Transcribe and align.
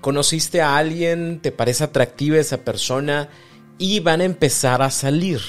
Conociste 0.00 0.62
a 0.62 0.76
alguien, 0.76 1.40
te 1.40 1.52
parece 1.52 1.84
atractiva 1.84 2.38
esa 2.38 2.58
persona 2.58 3.28
y 3.78 4.00
van 4.00 4.20
a 4.20 4.24
empezar 4.24 4.82
a 4.82 4.90
salir, 4.90 5.40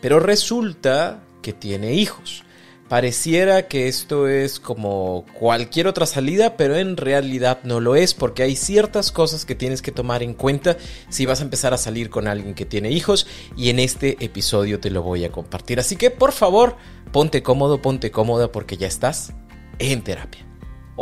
pero 0.00 0.20
resulta 0.20 1.22
que 1.42 1.52
tiene 1.52 1.94
hijos. 1.94 2.44
Pareciera 2.90 3.68
que 3.68 3.86
esto 3.86 4.26
es 4.26 4.58
como 4.58 5.24
cualquier 5.38 5.86
otra 5.86 6.06
salida, 6.06 6.56
pero 6.56 6.76
en 6.76 6.96
realidad 6.96 7.60
no 7.62 7.78
lo 7.78 7.94
es 7.94 8.14
porque 8.14 8.42
hay 8.42 8.56
ciertas 8.56 9.12
cosas 9.12 9.44
que 9.44 9.54
tienes 9.54 9.80
que 9.80 9.92
tomar 9.92 10.24
en 10.24 10.34
cuenta 10.34 10.76
si 11.08 11.24
vas 11.24 11.38
a 11.38 11.44
empezar 11.44 11.72
a 11.72 11.78
salir 11.78 12.10
con 12.10 12.26
alguien 12.26 12.54
que 12.54 12.66
tiene 12.66 12.90
hijos 12.90 13.28
y 13.56 13.70
en 13.70 13.78
este 13.78 14.16
episodio 14.24 14.80
te 14.80 14.90
lo 14.90 15.02
voy 15.02 15.24
a 15.24 15.30
compartir. 15.30 15.78
Así 15.78 15.94
que 15.94 16.10
por 16.10 16.32
favor, 16.32 16.76
ponte 17.12 17.44
cómodo, 17.44 17.80
ponte 17.80 18.10
cómoda 18.10 18.50
porque 18.50 18.76
ya 18.76 18.88
estás 18.88 19.34
en 19.78 20.02
terapia. 20.02 20.49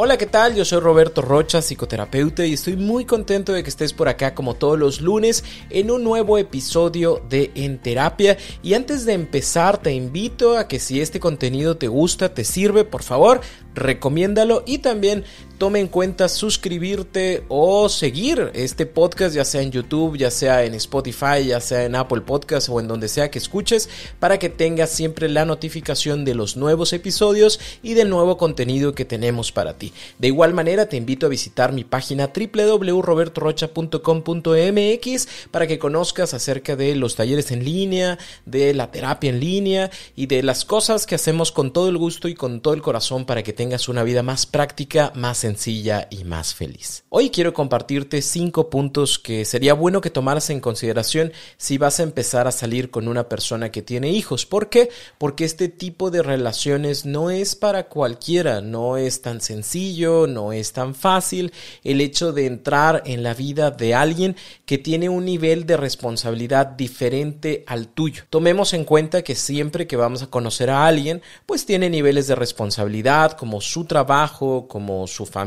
Hola, 0.01 0.17
¿qué 0.17 0.27
tal? 0.27 0.55
Yo 0.55 0.65
soy 0.65 0.79
Roberto 0.79 1.23
Rocha, 1.23 1.61
psicoterapeuta, 1.61 2.47
y 2.47 2.53
estoy 2.53 2.77
muy 2.77 3.05
contento 3.05 3.53
de 3.53 3.65
que 3.65 3.69
estés 3.69 3.93
por 3.93 4.09
acá 4.09 4.33
como 4.33 4.55
todos 4.55 4.79
los 4.79 5.01
lunes 5.01 5.43
en 5.71 5.91
un 5.91 6.05
nuevo 6.05 6.39
episodio 6.39 7.21
de 7.29 7.51
En 7.57 7.79
Terapia. 7.79 8.37
Y 8.63 8.75
antes 8.75 9.05
de 9.07 9.15
empezar, 9.15 9.79
te 9.79 9.93
invito 9.93 10.57
a 10.57 10.69
que 10.69 10.79
si 10.79 11.01
este 11.01 11.19
contenido 11.19 11.79
te 11.79 11.89
gusta, 11.89 12.33
te 12.33 12.45
sirve, 12.45 12.85
por 12.85 13.03
favor, 13.03 13.41
recomiéndalo 13.75 14.63
y 14.67 14.79
también 14.79 15.25
tome 15.59 15.81
en 15.81 15.89
cuenta 15.89 16.29
suscribirte 16.29 17.43
o 17.49 17.89
seguir 17.89 18.53
este 18.55 18.87
podcast, 18.87 19.35
ya 19.35 19.45
sea 19.45 19.61
en 19.61 19.73
YouTube, 19.73 20.17
ya 20.17 20.31
sea 20.31 20.63
en 20.65 20.75
Spotify, 20.75 21.47
ya 21.47 21.61
sea 21.61 21.85
en 21.85 21.97
Apple 21.97 22.21
Podcast 22.21 22.69
o 22.69 22.79
en 22.79 22.87
donde 22.87 23.09
sea 23.09 23.29
que 23.31 23.41
escuches, 23.41 23.89
para 24.21 24.39
que 24.39 24.49
tengas 24.49 24.91
siempre 24.91 25.29
la 25.29 25.45
notificación 25.45 26.25
de 26.25 26.37
los 26.37 26.57
nuevos 26.57 26.93
episodios 26.93 27.59
y 27.83 27.95
del 27.95 28.09
nuevo 28.09 28.37
contenido 28.37 28.95
que 28.95 29.05
tenemos 29.05 29.51
para 29.51 29.77
ti. 29.77 29.93
De 30.19 30.29
igual 30.29 30.55
manera, 30.55 30.89
te 30.89 30.97
invito 30.97 31.27
a 31.27 31.29
visitar 31.29 31.73
mi 31.73 31.83
página 31.83 32.31
www.robertorocha.com.mx 32.33 35.29
para 35.51 35.67
que 35.67 35.81
conozcas 35.81 36.35
acerca 36.35 36.77
de 36.77 36.95
los 36.95 37.17
talleres 37.17 37.51
en 37.51 37.65
línea, 37.65 38.17
de 38.47 38.75
la 38.75 38.93
terapia 38.93 39.31
en 39.31 39.41
línea 39.41 39.91
y 40.15 40.27
de 40.27 40.45
las 40.45 40.65
cosas 40.65 41.07
que 41.07 41.17
hacemos 41.17 41.51
con 41.51 41.73
todo 41.73 41.89
el 41.89 41.99
gusto 41.99 42.29
y 42.29 42.35
con 42.35 42.61
todo 42.61 42.75
el 42.75 42.83
corazón 42.83 43.25
para 43.25 43.43
que 43.43 43.53
tengas 43.53 43.89
una 43.89 44.05
vida 44.05 44.23
más 44.23 44.47
práctica, 44.47 45.11
más 45.17 45.48
sencilla 45.49 46.09
y 46.11 46.25
más 46.25 46.55
feliz. 46.55 47.05
Hoy 47.09 47.31
quiero 47.31 47.55
compartirte 47.55 48.21
cinco 48.21 48.69
puntos 48.69 49.19
que 49.19 49.47
sería 49.47 49.73
bueno 49.73 50.03
que 50.03 50.11
tomaras 50.11 50.51
en 50.51 50.61
consideración 50.61 51.33
si 51.57 51.79
vas 51.79 52.01
a 52.01 52.03
empezar 52.03 52.47
a 52.47 52.53
salir 52.53 52.91
con 52.91 53.09
una 53.09 53.31
persona 53.31 53.71
que 53.71 53.81
tiene 53.81 54.11
hijos. 54.11 54.45
¿Por 54.45 54.69
qué? 54.69 54.91
Porque 55.17 55.47
este 55.47 55.71
tipo 55.71 56.11
de 56.11 56.23
relaciones 56.23 57.07
no 57.07 57.31
es 57.31 57.55
para 57.55 57.89
cualquiera, 57.89 58.61
no 58.61 58.99
es 58.99 59.23
tan 59.23 59.41
sencillo, 59.41 60.27
no 60.27 60.53
es 60.53 60.75
tan 60.75 60.95
fácil 60.95 61.51
el 61.83 62.03
hecho 62.03 62.33
de 62.33 62.45
entrar 62.45 63.03
en 63.07 63.23
la 63.23 63.33
vida 63.33 63.71
de 63.71 63.95
alguien 63.95 64.37
que 64.67 64.77
tiene 64.77 65.09
un 65.09 65.25
nivel 65.25 65.65
de 65.65 65.79
responsabilidad 65.79 66.67
diferente 66.67 67.65
al 67.67 67.89
tuyo. 67.89 68.25
Tomemos 68.29 68.75
en 68.75 68.85
cuenta 68.85 69.23
que 69.23 69.35
siempre 69.35 69.87
que 69.87 69.97
vamos 69.97 70.23
a 70.23 70.27
conocer 70.27 70.69
a 70.69 70.87
alguien, 70.87 71.23
pues 71.47 71.65
tiene 71.65 71.89
niveles 71.89 72.27
de 72.27 72.35
responsabilidad, 72.35 73.33
como 73.33 73.63
su 73.63 73.87
trabajo, 73.87 74.69
como 74.69 75.07
su 75.07 75.25
familia, 75.25 75.38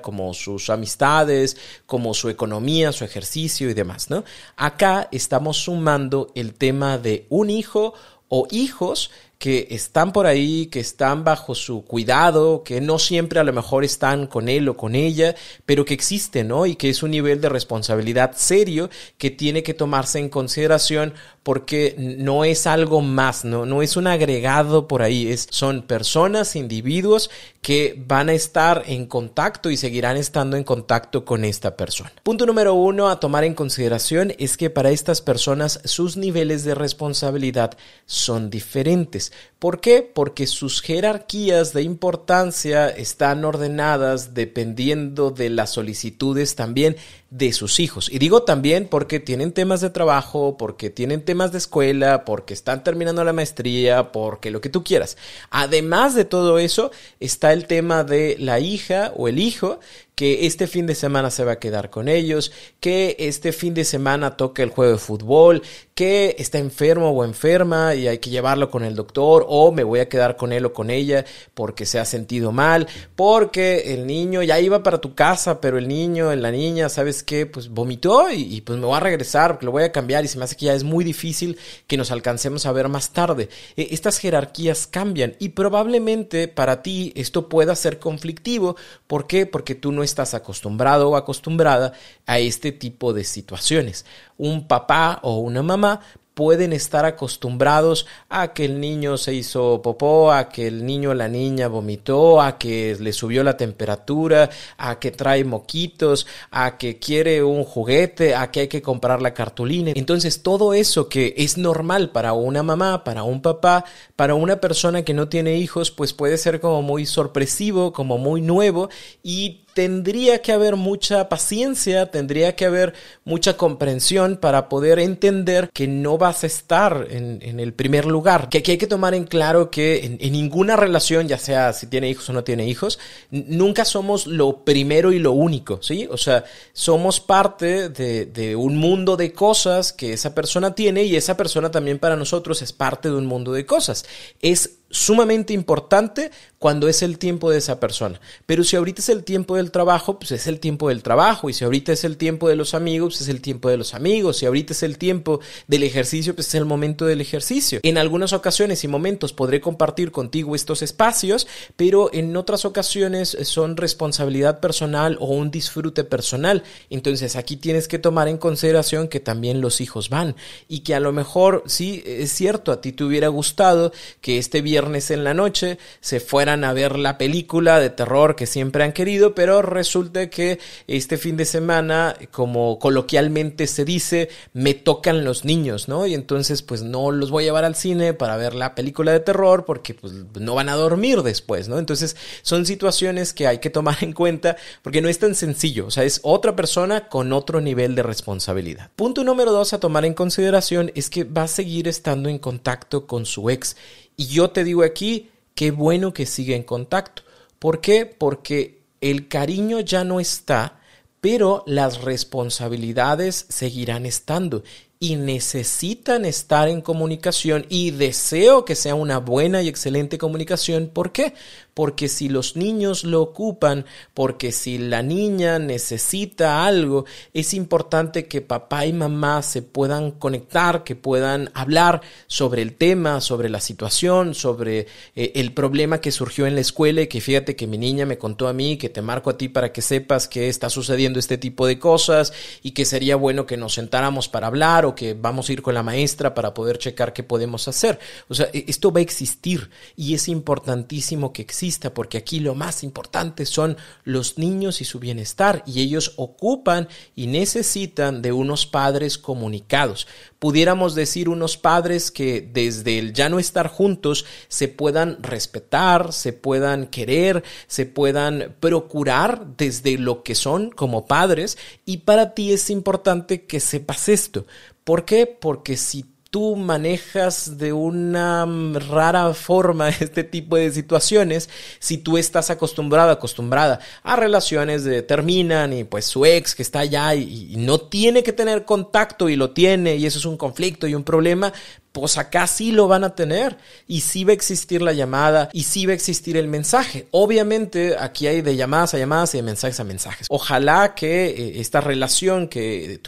como 0.00 0.34
sus 0.34 0.70
amistades, 0.70 1.56
como 1.86 2.14
su 2.14 2.28
economía, 2.28 2.92
su 2.92 3.04
ejercicio 3.04 3.70
y 3.70 3.74
demás, 3.74 4.10
¿no? 4.10 4.24
Acá 4.56 5.08
estamos 5.12 5.58
sumando 5.58 6.30
el 6.34 6.54
tema 6.54 6.98
de 6.98 7.26
un 7.28 7.50
hijo 7.50 7.94
o 8.28 8.46
hijos 8.50 9.10
que 9.40 9.68
están 9.70 10.12
por 10.12 10.26
ahí, 10.26 10.66
que 10.66 10.80
están 10.80 11.24
bajo 11.24 11.54
su 11.54 11.82
cuidado, 11.86 12.62
que 12.62 12.82
no 12.82 12.98
siempre 12.98 13.40
a 13.40 13.44
lo 13.44 13.54
mejor 13.54 13.84
están 13.84 14.26
con 14.26 14.50
él 14.50 14.68
o 14.68 14.76
con 14.76 14.94
ella, 14.94 15.34
pero 15.64 15.86
que 15.86 15.94
existen, 15.94 16.48
¿no? 16.48 16.66
Y 16.66 16.76
que 16.76 16.90
es 16.90 17.02
un 17.02 17.10
nivel 17.10 17.40
de 17.40 17.48
responsabilidad 17.48 18.32
serio 18.36 18.90
que 19.16 19.30
tiene 19.30 19.62
que 19.62 19.72
tomarse 19.72 20.18
en 20.18 20.28
consideración 20.28 21.14
porque 21.42 21.94
no 21.96 22.44
es 22.44 22.66
algo 22.66 23.00
más, 23.00 23.46
no, 23.46 23.64
no 23.64 23.80
es 23.80 23.96
un 23.96 24.06
agregado 24.06 24.86
por 24.86 25.00
ahí, 25.00 25.32
es, 25.32 25.46
son 25.50 25.82
personas, 25.82 26.54
individuos 26.54 27.30
que 27.62 28.02
van 28.06 28.28
a 28.28 28.34
estar 28.34 28.84
en 28.86 29.06
contacto 29.06 29.70
y 29.70 29.78
seguirán 29.78 30.18
estando 30.18 30.58
en 30.58 30.64
contacto 30.64 31.24
con 31.24 31.46
esta 31.46 31.76
persona. 31.76 32.12
Punto 32.22 32.44
número 32.44 32.74
uno 32.74 33.08
a 33.08 33.20
tomar 33.20 33.44
en 33.44 33.54
consideración 33.54 34.34
es 34.38 34.58
que 34.58 34.68
para 34.68 34.90
estas 34.90 35.22
personas 35.22 35.80
sus 35.84 36.18
niveles 36.18 36.64
de 36.64 36.74
responsabilidad 36.74 37.76
son 38.04 38.50
diferentes. 38.50 39.29
¿Por 39.58 39.80
qué? 39.80 40.02
Porque 40.02 40.46
sus 40.46 40.80
jerarquías 40.80 41.72
de 41.72 41.82
importancia 41.82 42.88
están 42.88 43.44
ordenadas 43.44 44.32
dependiendo 44.32 45.30
de 45.30 45.50
las 45.50 45.70
solicitudes 45.70 46.54
también 46.54 46.96
de 47.30 47.52
sus 47.52 47.78
hijos. 47.78 48.10
Y 48.10 48.18
digo 48.18 48.42
también 48.42 48.88
porque 48.88 49.20
tienen 49.20 49.52
temas 49.52 49.80
de 49.80 49.90
trabajo, 49.90 50.56
porque 50.56 50.90
tienen 50.90 51.24
temas 51.24 51.52
de 51.52 51.58
escuela, 51.58 52.24
porque 52.24 52.54
están 52.54 52.82
terminando 52.82 53.22
la 53.22 53.32
maestría, 53.32 54.12
porque 54.12 54.50
lo 54.50 54.60
que 54.60 54.68
tú 54.68 54.82
quieras. 54.82 55.16
Además 55.50 56.14
de 56.14 56.24
todo 56.24 56.58
eso, 56.58 56.90
está 57.20 57.52
el 57.52 57.66
tema 57.66 58.02
de 58.02 58.36
la 58.38 58.60
hija 58.60 59.12
o 59.16 59.28
el 59.28 59.38
hijo 59.38 59.78
que 60.20 60.44
este 60.44 60.66
fin 60.66 60.84
de 60.84 60.94
semana 60.94 61.30
se 61.30 61.44
va 61.44 61.52
a 61.52 61.58
quedar 61.58 61.88
con 61.88 62.06
ellos, 62.06 62.52
que 62.78 63.16
este 63.18 63.52
fin 63.52 63.72
de 63.72 63.86
semana 63.86 64.36
toca 64.36 64.62
el 64.62 64.68
juego 64.68 64.92
de 64.92 64.98
fútbol, 64.98 65.62
que 65.94 66.36
está 66.38 66.58
enfermo 66.58 67.08
o 67.08 67.24
enferma 67.24 67.94
y 67.94 68.06
hay 68.06 68.18
que 68.18 68.28
llevarlo 68.28 68.70
con 68.70 68.84
el 68.84 68.94
doctor 68.94 69.46
o 69.48 69.72
me 69.72 69.82
voy 69.82 70.00
a 70.00 70.10
quedar 70.10 70.36
con 70.36 70.52
él 70.52 70.66
o 70.66 70.74
con 70.74 70.90
ella 70.90 71.24
porque 71.54 71.86
se 71.86 71.98
ha 71.98 72.04
sentido 72.04 72.52
mal, 72.52 72.86
porque 73.16 73.94
el 73.94 74.06
niño 74.06 74.42
ya 74.42 74.60
iba 74.60 74.82
para 74.82 75.00
tu 75.00 75.14
casa, 75.14 75.58
pero 75.58 75.78
el 75.78 75.88
niño, 75.88 76.34
la 76.36 76.50
niña, 76.50 76.90
¿sabes 76.90 77.22
qué? 77.22 77.46
Pues 77.46 77.70
vomitó 77.70 78.30
y, 78.30 78.60
pues 78.60 78.78
me 78.78 78.84
voy 78.84 78.96
a 78.96 79.00
regresar 79.00 79.58
lo 79.62 79.72
voy 79.72 79.84
a 79.84 79.92
cambiar 79.92 80.22
y 80.24 80.28
se 80.28 80.36
me 80.36 80.44
hace 80.44 80.56
que 80.56 80.66
ya 80.66 80.74
es 80.74 80.84
muy 80.84 81.02
difícil 81.02 81.58
que 81.86 81.96
nos 81.96 82.10
alcancemos 82.10 82.66
a 82.66 82.72
ver 82.72 82.88
más 82.90 83.14
tarde. 83.14 83.48
E, 83.74 83.88
estas 83.92 84.18
jerarquías 84.18 84.86
cambian 84.86 85.34
y 85.38 85.50
probablemente 85.50 86.46
para 86.46 86.82
ti 86.82 87.14
esto 87.16 87.48
pueda 87.48 87.74
ser 87.74 87.98
conflictivo. 87.98 88.76
¿Por 89.06 89.26
qué? 89.26 89.46
Porque 89.46 89.74
tú 89.74 89.92
no 89.92 90.02
estás 90.10 90.34
acostumbrado 90.34 91.10
o 91.10 91.16
acostumbrada 91.16 91.92
a 92.26 92.38
este 92.38 92.72
tipo 92.72 93.12
de 93.12 93.24
situaciones. 93.24 94.04
Un 94.36 94.66
papá 94.66 95.20
o 95.22 95.38
una 95.38 95.62
mamá 95.62 96.00
pueden 96.40 96.72
estar 96.72 97.04
acostumbrados 97.04 98.06
a 98.30 98.54
que 98.54 98.64
el 98.64 98.80
niño 98.80 99.18
se 99.18 99.34
hizo 99.34 99.82
popó, 99.82 100.32
a 100.32 100.48
que 100.48 100.68
el 100.68 100.86
niño 100.86 101.10
o 101.10 101.14
la 101.14 101.28
niña 101.28 101.68
vomitó, 101.68 102.40
a 102.40 102.56
que 102.56 102.96
le 102.98 103.12
subió 103.12 103.44
la 103.44 103.58
temperatura, 103.58 104.48
a 104.78 104.98
que 104.98 105.10
trae 105.10 105.44
moquitos, 105.44 106.26
a 106.50 106.78
que 106.78 106.98
quiere 106.98 107.42
un 107.42 107.64
juguete, 107.64 108.34
a 108.34 108.50
que 108.50 108.60
hay 108.60 108.68
que 108.68 108.80
comprar 108.80 109.20
la 109.20 109.34
cartulina. 109.34 109.92
Entonces 109.94 110.42
todo 110.42 110.72
eso 110.72 111.10
que 111.10 111.34
es 111.36 111.58
normal 111.58 112.10
para 112.10 112.32
una 112.32 112.62
mamá, 112.62 113.04
para 113.04 113.22
un 113.22 113.42
papá, 113.42 113.84
para 114.16 114.34
una 114.34 114.60
persona 114.60 115.02
que 115.02 115.12
no 115.12 115.28
tiene 115.28 115.56
hijos, 115.56 115.90
pues 115.90 116.14
puede 116.14 116.38
ser 116.38 116.58
como 116.60 116.80
muy 116.80 117.04
sorpresivo, 117.04 117.92
como 117.92 118.16
muy 118.16 118.40
nuevo 118.40 118.88
y 119.22 119.66
tendría 119.74 120.42
que 120.42 120.52
haber 120.52 120.76
mucha 120.76 121.28
paciencia, 121.28 122.10
tendría 122.10 122.56
que 122.56 122.66
haber 122.66 122.94
mucha 123.24 123.56
comprensión 123.56 124.36
para 124.36 124.68
poder 124.68 124.98
entender 124.98 125.70
que 125.72 125.86
no 125.86 126.18
vas 126.18 126.44
a 126.44 126.46
estar 126.46 127.06
en, 127.10 127.60
el 127.60 127.72
primer 127.72 128.06
lugar. 128.06 128.48
Que 128.48 128.58
aquí 128.58 128.72
hay 128.72 128.78
que 128.78 128.86
tomar 128.86 129.14
en 129.14 129.24
claro 129.24 129.70
que 129.70 130.04
en, 130.04 130.32
ninguna 130.32 130.76
relación, 130.76 131.28
ya 131.28 131.38
sea 131.38 131.72
si 131.72 131.86
tiene 131.86 132.08
hijos 132.10 132.28
o 132.28 132.32
no 132.32 132.44
tiene 132.44 132.66
hijos, 132.66 132.98
nunca 133.30 133.84
somos 133.84 134.26
lo 134.26 134.64
primero 134.64 135.12
y 135.12 135.18
lo 135.18 135.32
único, 135.32 135.82
¿sí? 135.82 136.08
O 136.10 136.16
sea, 136.16 136.44
somos 136.72 137.20
parte 137.20 137.88
de, 137.88 138.26
de 138.26 138.56
un 138.56 138.76
mundo 138.76 139.16
de 139.16 139.32
cosas 139.32 139.92
que 139.92 140.12
esa 140.12 140.34
persona 140.34 140.74
tiene 140.74 141.04
y 141.04 141.16
esa 141.16 141.36
persona 141.36 141.70
también 141.70 141.98
para 141.98 142.16
nosotros 142.16 142.62
es 142.62 142.72
parte 142.72 143.08
de 143.08 143.14
un 143.14 143.26
mundo 143.26 143.52
de 143.52 143.66
cosas. 143.66 144.04
Es 144.40 144.79
sumamente 144.90 145.52
importante 145.52 146.30
cuando 146.58 146.88
es 146.88 147.02
el 147.02 147.16
tiempo 147.16 147.50
de 147.50 147.56
esa 147.58 147.80
persona. 147.80 148.20
Pero 148.44 148.64
si 148.64 148.76
ahorita 148.76 149.00
es 149.00 149.08
el 149.08 149.24
tiempo 149.24 149.56
del 149.56 149.70
trabajo, 149.70 150.18
pues 150.18 150.32
es 150.32 150.46
el 150.46 150.60
tiempo 150.60 150.88
del 150.88 151.02
trabajo. 151.02 151.48
Y 151.48 151.54
si 151.54 151.64
ahorita 151.64 151.92
es 151.92 152.04
el 152.04 152.18
tiempo 152.18 152.48
de 152.48 152.56
los 152.56 152.74
amigos, 152.74 153.14
pues 153.14 153.22
es 153.22 153.28
el 153.28 153.40
tiempo 153.40 153.70
de 153.70 153.78
los 153.78 153.94
amigos. 153.94 154.38
Si 154.38 154.46
ahorita 154.46 154.74
es 154.74 154.82
el 154.82 154.98
tiempo 154.98 155.40
del 155.68 155.84
ejercicio, 155.84 156.34
pues 156.34 156.48
es 156.48 156.56
el 156.56 156.66
momento 156.66 157.06
del 157.06 157.20
ejercicio. 157.22 157.80
En 157.82 157.96
algunas 157.96 158.34
ocasiones 158.34 158.84
y 158.84 158.88
momentos 158.88 159.32
podré 159.32 159.60
compartir 159.60 160.10
contigo 160.10 160.54
estos 160.54 160.82
espacios, 160.82 161.46
pero 161.76 162.10
en 162.12 162.36
otras 162.36 162.64
ocasiones 162.66 163.38
son 163.44 163.76
responsabilidad 163.76 164.60
personal 164.60 165.16
o 165.20 165.28
un 165.28 165.50
disfrute 165.50 166.04
personal. 166.04 166.62
Entonces 166.90 167.36
aquí 167.36 167.56
tienes 167.56 167.88
que 167.88 167.98
tomar 167.98 168.28
en 168.28 168.36
consideración 168.36 169.08
que 169.08 169.20
también 169.20 169.62
los 169.62 169.80
hijos 169.80 170.10
van 170.10 170.36
y 170.68 170.80
que 170.80 170.94
a 170.94 171.00
lo 171.00 171.12
mejor 171.12 171.62
sí 171.66 172.02
es 172.04 172.32
cierto, 172.32 172.72
a 172.72 172.80
ti 172.82 172.92
te 172.92 173.04
hubiera 173.04 173.28
gustado 173.28 173.92
que 174.20 174.36
este 174.36 174.60
viernes 174.60 174.79
en 174.88 175.24
la 175.24 175.34
noche 175.34 175.78
se 176.00 176.20
fuera 176.20 176.50
a 176.54 176.72
ver 176.72 176.98
la 176.98 177.18
película 177.18 177.78
de 177.78 177.90
terror 177.90 178.34
que 178.34 178.46
siempre 178.46 178.82
han 178.82 178.92
querido, 178.92 179.34
pero 179.34 179.62
resulta 179.62 180.28
que 180.30 180.58
este 180.86 181.16
fin 181.16 181.36
de 181.36 181.44
semana, 181.44 182.16
como 182.30 182.78
coloquialmente 182.78 183.66
se 183.66 183.84
dice, 183.84 184.28
me 184.52 184.74
tocan 184.74 185.24
los 185.24 185.44
niños, 185.44 185.88
¿no? 185.88 186.06
Y 186.06 186.14
entonces 186.14 186.62
pues 186.62 186.82
no 186.82 187.10
los 187.10 187.30
voy 187.30 187.44
a 187.44 187.46
llevar 187.46 187.64
al 187.64 187.76
cine 187.76 188.14
para 188.14 188.36
ver 188.36 188.54
la 188.54 188.74
película 188.74 189.12
de 189.12 189.20
terror 189.20 189.64
porque 189.64 189.94
pues 189.94 190.12
no 190.38 190.54
van 190.54 190.68
a 190.68 190.74
dormir 190.74 191.22
después, 191.22 191.68
¿no? 191.68 191.78
Entonces 191.78 192.16
son 192.42 192.66
situaciones 192.66 193.32
que 193.32 193.46
hay 193.46 193.58
que 193.58 193.70
tomar 193.70 193.98
en 194.00 194.12
cuenta 194.12 194.56
porque 194.82 195.02
no 195.02 195.08
es 195.08 195.18
tan 195.18 195.34
sencillo, 195.34 195.86
o 195.86 195.90
sea, 195.90 196.04
es 196.04 196.20
otra 196.22 196.56
persona 196.56 197.08
con 197.08 197.32
otro 197.32 197.60
nivel 197.60 197.94
de 197.94 198.02
responsabilidad. 198.02 198.90
Punto 198.96 199.24
número 199.24 199.52
dos 199.52 199.72
a 199.72 199.80
tomar 199.80 200.04
en 200.04 200.14
consideración 200.14 200.90
es 200.94 201.10
que 201.10 201.24
va 201.24 201.44
a 201.44 201.48
seguir 201.48 201.88
estando 201.88 202.28
en 202.28 202.38
contacto 202.38 203.06
con 203.06 203.26
su 203.26 203.50
ex. 203.50 203.76
Y 204.16 204.26
yo 204.26 204.50
te 204.50 204.64
digo 204.64 204.82
aquí, 204.82 205.30
qué 205.54 205.70
bueno 205.70 206.12
que 206.12 206.26
siga 206.26 206.56
en 206.56 206.62
contacto. 206.62 207.22
¿Por 207.58 207.80
qué? 207.80 208.06
Porque 208.06 208.80
el 209.00 209.28
cariño 209.28 209.80
ya 209.80 210.04
no 210.04 210.20
está, 210.20 210.80
pero 211.20 211.62
las 211.66 212.02
responsabilidades 212.02 213.46
seguirán 213.48 214.06
estando 214.06 214.62
y 215.02 215.16
necesitan 215.16 216.26
estar 216.26 216.68
en 216.68 216.82
comunicación 216.82 217.64
y 217.70 217.90
deseo 217.90 218.66
que 218.66 218.74
sea 218.74 218.94
una 218.94 219.16
buena 219.16 219.62
y 219.62 219.68
excelente 219.68 220.18
comunicación. 220.18 220.90
¿Por 220.92 221.10
qué? 221.10 221.32
Porque 221.72 222.06
si 222.08 222.28
los 222.28 222.54
niños 222.54 223.04
lo 223.04 223.22
ocupan, 223.22 223.86
porque 224.12 224.52
si 224.52 224.76
la 224.76 225.02
niña 225.02 225.58
necesita 225.58 226.66
algo, 226.66 227.06
es 227.32 227.54
importante 227.54 228.26
que 228.26 228.42
papá 228.42 228.84
y 228.84 228.92
mamá 228.92 229.40
se 229.40 229.62
puedan 229.62 230.10
conectar, 230.10 230.84
que 230.84 230.96
puedan 230.96 231.50
hablar 231.54 232.02
sobre 232.26 232.60
el 232.60 232.74
tema, 232.74 233.22
sobre 233.22 233.48
la 233.48 233.60
situación, 233.60 234.34
sobre 234.34 234.80
eh, 235.16 235.32
el 235.36 235.54
problema 235.54 236.02
que 236.02 236.12
surgió 236.12 236.46
en 236.46 236.56
la 236.56 236.60
escuela 236.60 237.00
y 237.00 237.06
que 237.06 237.22
fíjate 237.22 237.56
que 237.56 237.66
mi 237.66 237.78
niña 237.78 238.04
me 238.04 238.18
contó 238.18 238.48
a 238.48 238.52
mí, 238.52 238.76
que 238.76 238.90
te 238.90 239.00
marco 239.00 239.30
a 239.30 239.38
ti 239.38 239.48
para 239.48 239.72
que 239.72 239.80
sepas 239.80 240.28
que 240.28 240.50
está 240.50 240.68
sucediendo 240.68 241.18
este 241.18 241.38
tipo 241.38 241.66
de 241.66 241.78
cosas 241.78 242.34
y 242.62 242.72
que 242.72 242.84
sería 242.84 243.16
bueno 243.16 243.46
que 243.46 243.56
nos 243.56 243.72
sentáramos 243.72 244.28
para 244.28 244.48
hablar 244.48 244.89
que 244.94 245.14
vamos 245.14 245.48
a 245.48 245.52
ir 245.52 245.62
con 245.62 245.74
la 245.74 245.82
maestra 245.82 246.34
para 246.34 246.54
poder 246.54 246.78
checar 246.78 247.12
qué 247.12 247.22
podemos 247.22 247.68
hacer. 247.68 247.98
O 248.28 248.34
sea, 248.34 248.48
e, 248.52 248.64
esto 248.68 248.92
va 248.92 249.00
a 249.00 249.02
existir 249.02 249.70
y 249.96 250.14
es 250.14 250.28
importantísimo 250.28 251.32
que 251.32 251.42
exista 251.42 251.94
porque 251.94 252.18
aquí 252.18 252.40
lo 252.40 252.54
más 252.54 252.82
importante 252.82 253.46
son 253.46 253.76
los 254.04 254.38
niños 254.38 254.80
y 254.80 254.84
su 254.84 254.98
bienestar 254.98 255.62
y 255.66 255.80
ellos 255.80 256.14
ocupan 256.16 256.88
y 257.14 257.26
necesitan 257.26 258.22
de 258.22 258.32
unos 258.32 258.66
padres 258.66 259.18
comunicados. 259.18 260.06
Pudiéramos 260.38 260.94
decir 260.94 261.28
unos 261.28 261.56
padres 261.56 262.10
que 262.10 262.40
desde 262.40 262.98
el 262.98 263.12
ya 263.12 263.28
no 263.28 263.38
estar 263.38 263.68
juntos 263.68 264.24
se 264.48 264.68
puedan 264.68 265.22
respetar, 265.22 266.12
se 266.12 266.32
puedan 266.32 266.86
querer, 266.86 267.44
se 267.66 267.84
puedan 267.84 268.56
procurar 268.58 269.46
desde 269.56 269.98
lo 269.98 270.22
que 270.22 270.34
son 270.34 270.70
como 270.70 271.06
padres 271.06 271.58
y 271.84 271.98
para 271.98 272.34
ti 272.34 272.52
es 272.52 272.70
importante 272.70 273.44
que 273.44 273.60
sepas 273.60 274.08
esto 274.08 274.46
¿Por 274.84 275.04
qué? 275.04 275.26
Porque 275.26 275.76
si 275.76 276.04
tú 276.30 276.54
manejas 276.54 277.58
de 277.58 277.72
una 277.72 278.46
rara 278.88 279.34
forma 279.34 279.88
este 280.00 280.24
tipo 280.24 280.56
de 280.56 280.70
situaciones, 280.70 281.50
si 281.80 281.98
tú 281.98 282.16
estás 282.16 282.50
acostumbrado, 282.50 283.10
acostumbrada 283.10 283.80
a 284.02 284.16
relaciones 284.16 284.84
de 284.84 285.02
terminan 285.02 285.72
y 285.72 285.84
pues 285.84 286.06
su 286.06 286.24
ex 286.24 286.54
que 286.54 286.62
está 286.62 286.80
allá 286.80 287.14
y, 287.14 287.56
no 287.56 287.78
tiene 287.80 288.22
que 288.22 288.32
tener 288.32 288.64
contacto 288.64 289.28
y 289.28 289.36
lo 289.36 289.50
tiene 289.50 289.96
y 289.96 290.06
eso 290.06 290.18
es 290.18 290.24
un 290.24 290.36
conflicto 290.36 290.86
y 290.86 290.94
un 290.94 291.04
problema, 291.04 291.52
pues 291.92 292.18
acá 292.18 292.46
sí 292.46 292.70
lo 292.70 292.86
van 292.86 293.02
a 293.02 293.14
tener 293.14 293.58
y 293.88 294.02
sí 294.02 294.24
va 294.24 294.30
a 294.30 294.34
existir 294.34 294.80
la 294.80 294.92
llamada 294.92 295.48
y 295.52 295.64
sí 295.64 295.86
va 295.86 295.92
a 295.92 295.94
existir 295.94 296.36
el 296.36 296.46
mensaje. 296.46 297.08
Obviamente 297.10 297.96
aquí 297.98 298.28
hay 298.28 298.42
de 298.42 298.54
llamadas 298.54 298.94
a 298.94 298.98
llamadas 298.98 299.34
y 299.34 299.38
de 299.38 299.42
mensajes 299.42 299.80
a 299.80 299.84
mensajes. 299.84 300.26
Ojalá 300.30 300.94
que 300.94 301.26
eh, 301.26 301.60
esta 301.60 301.80
relación 301.80 302.46
que 302.46 303.00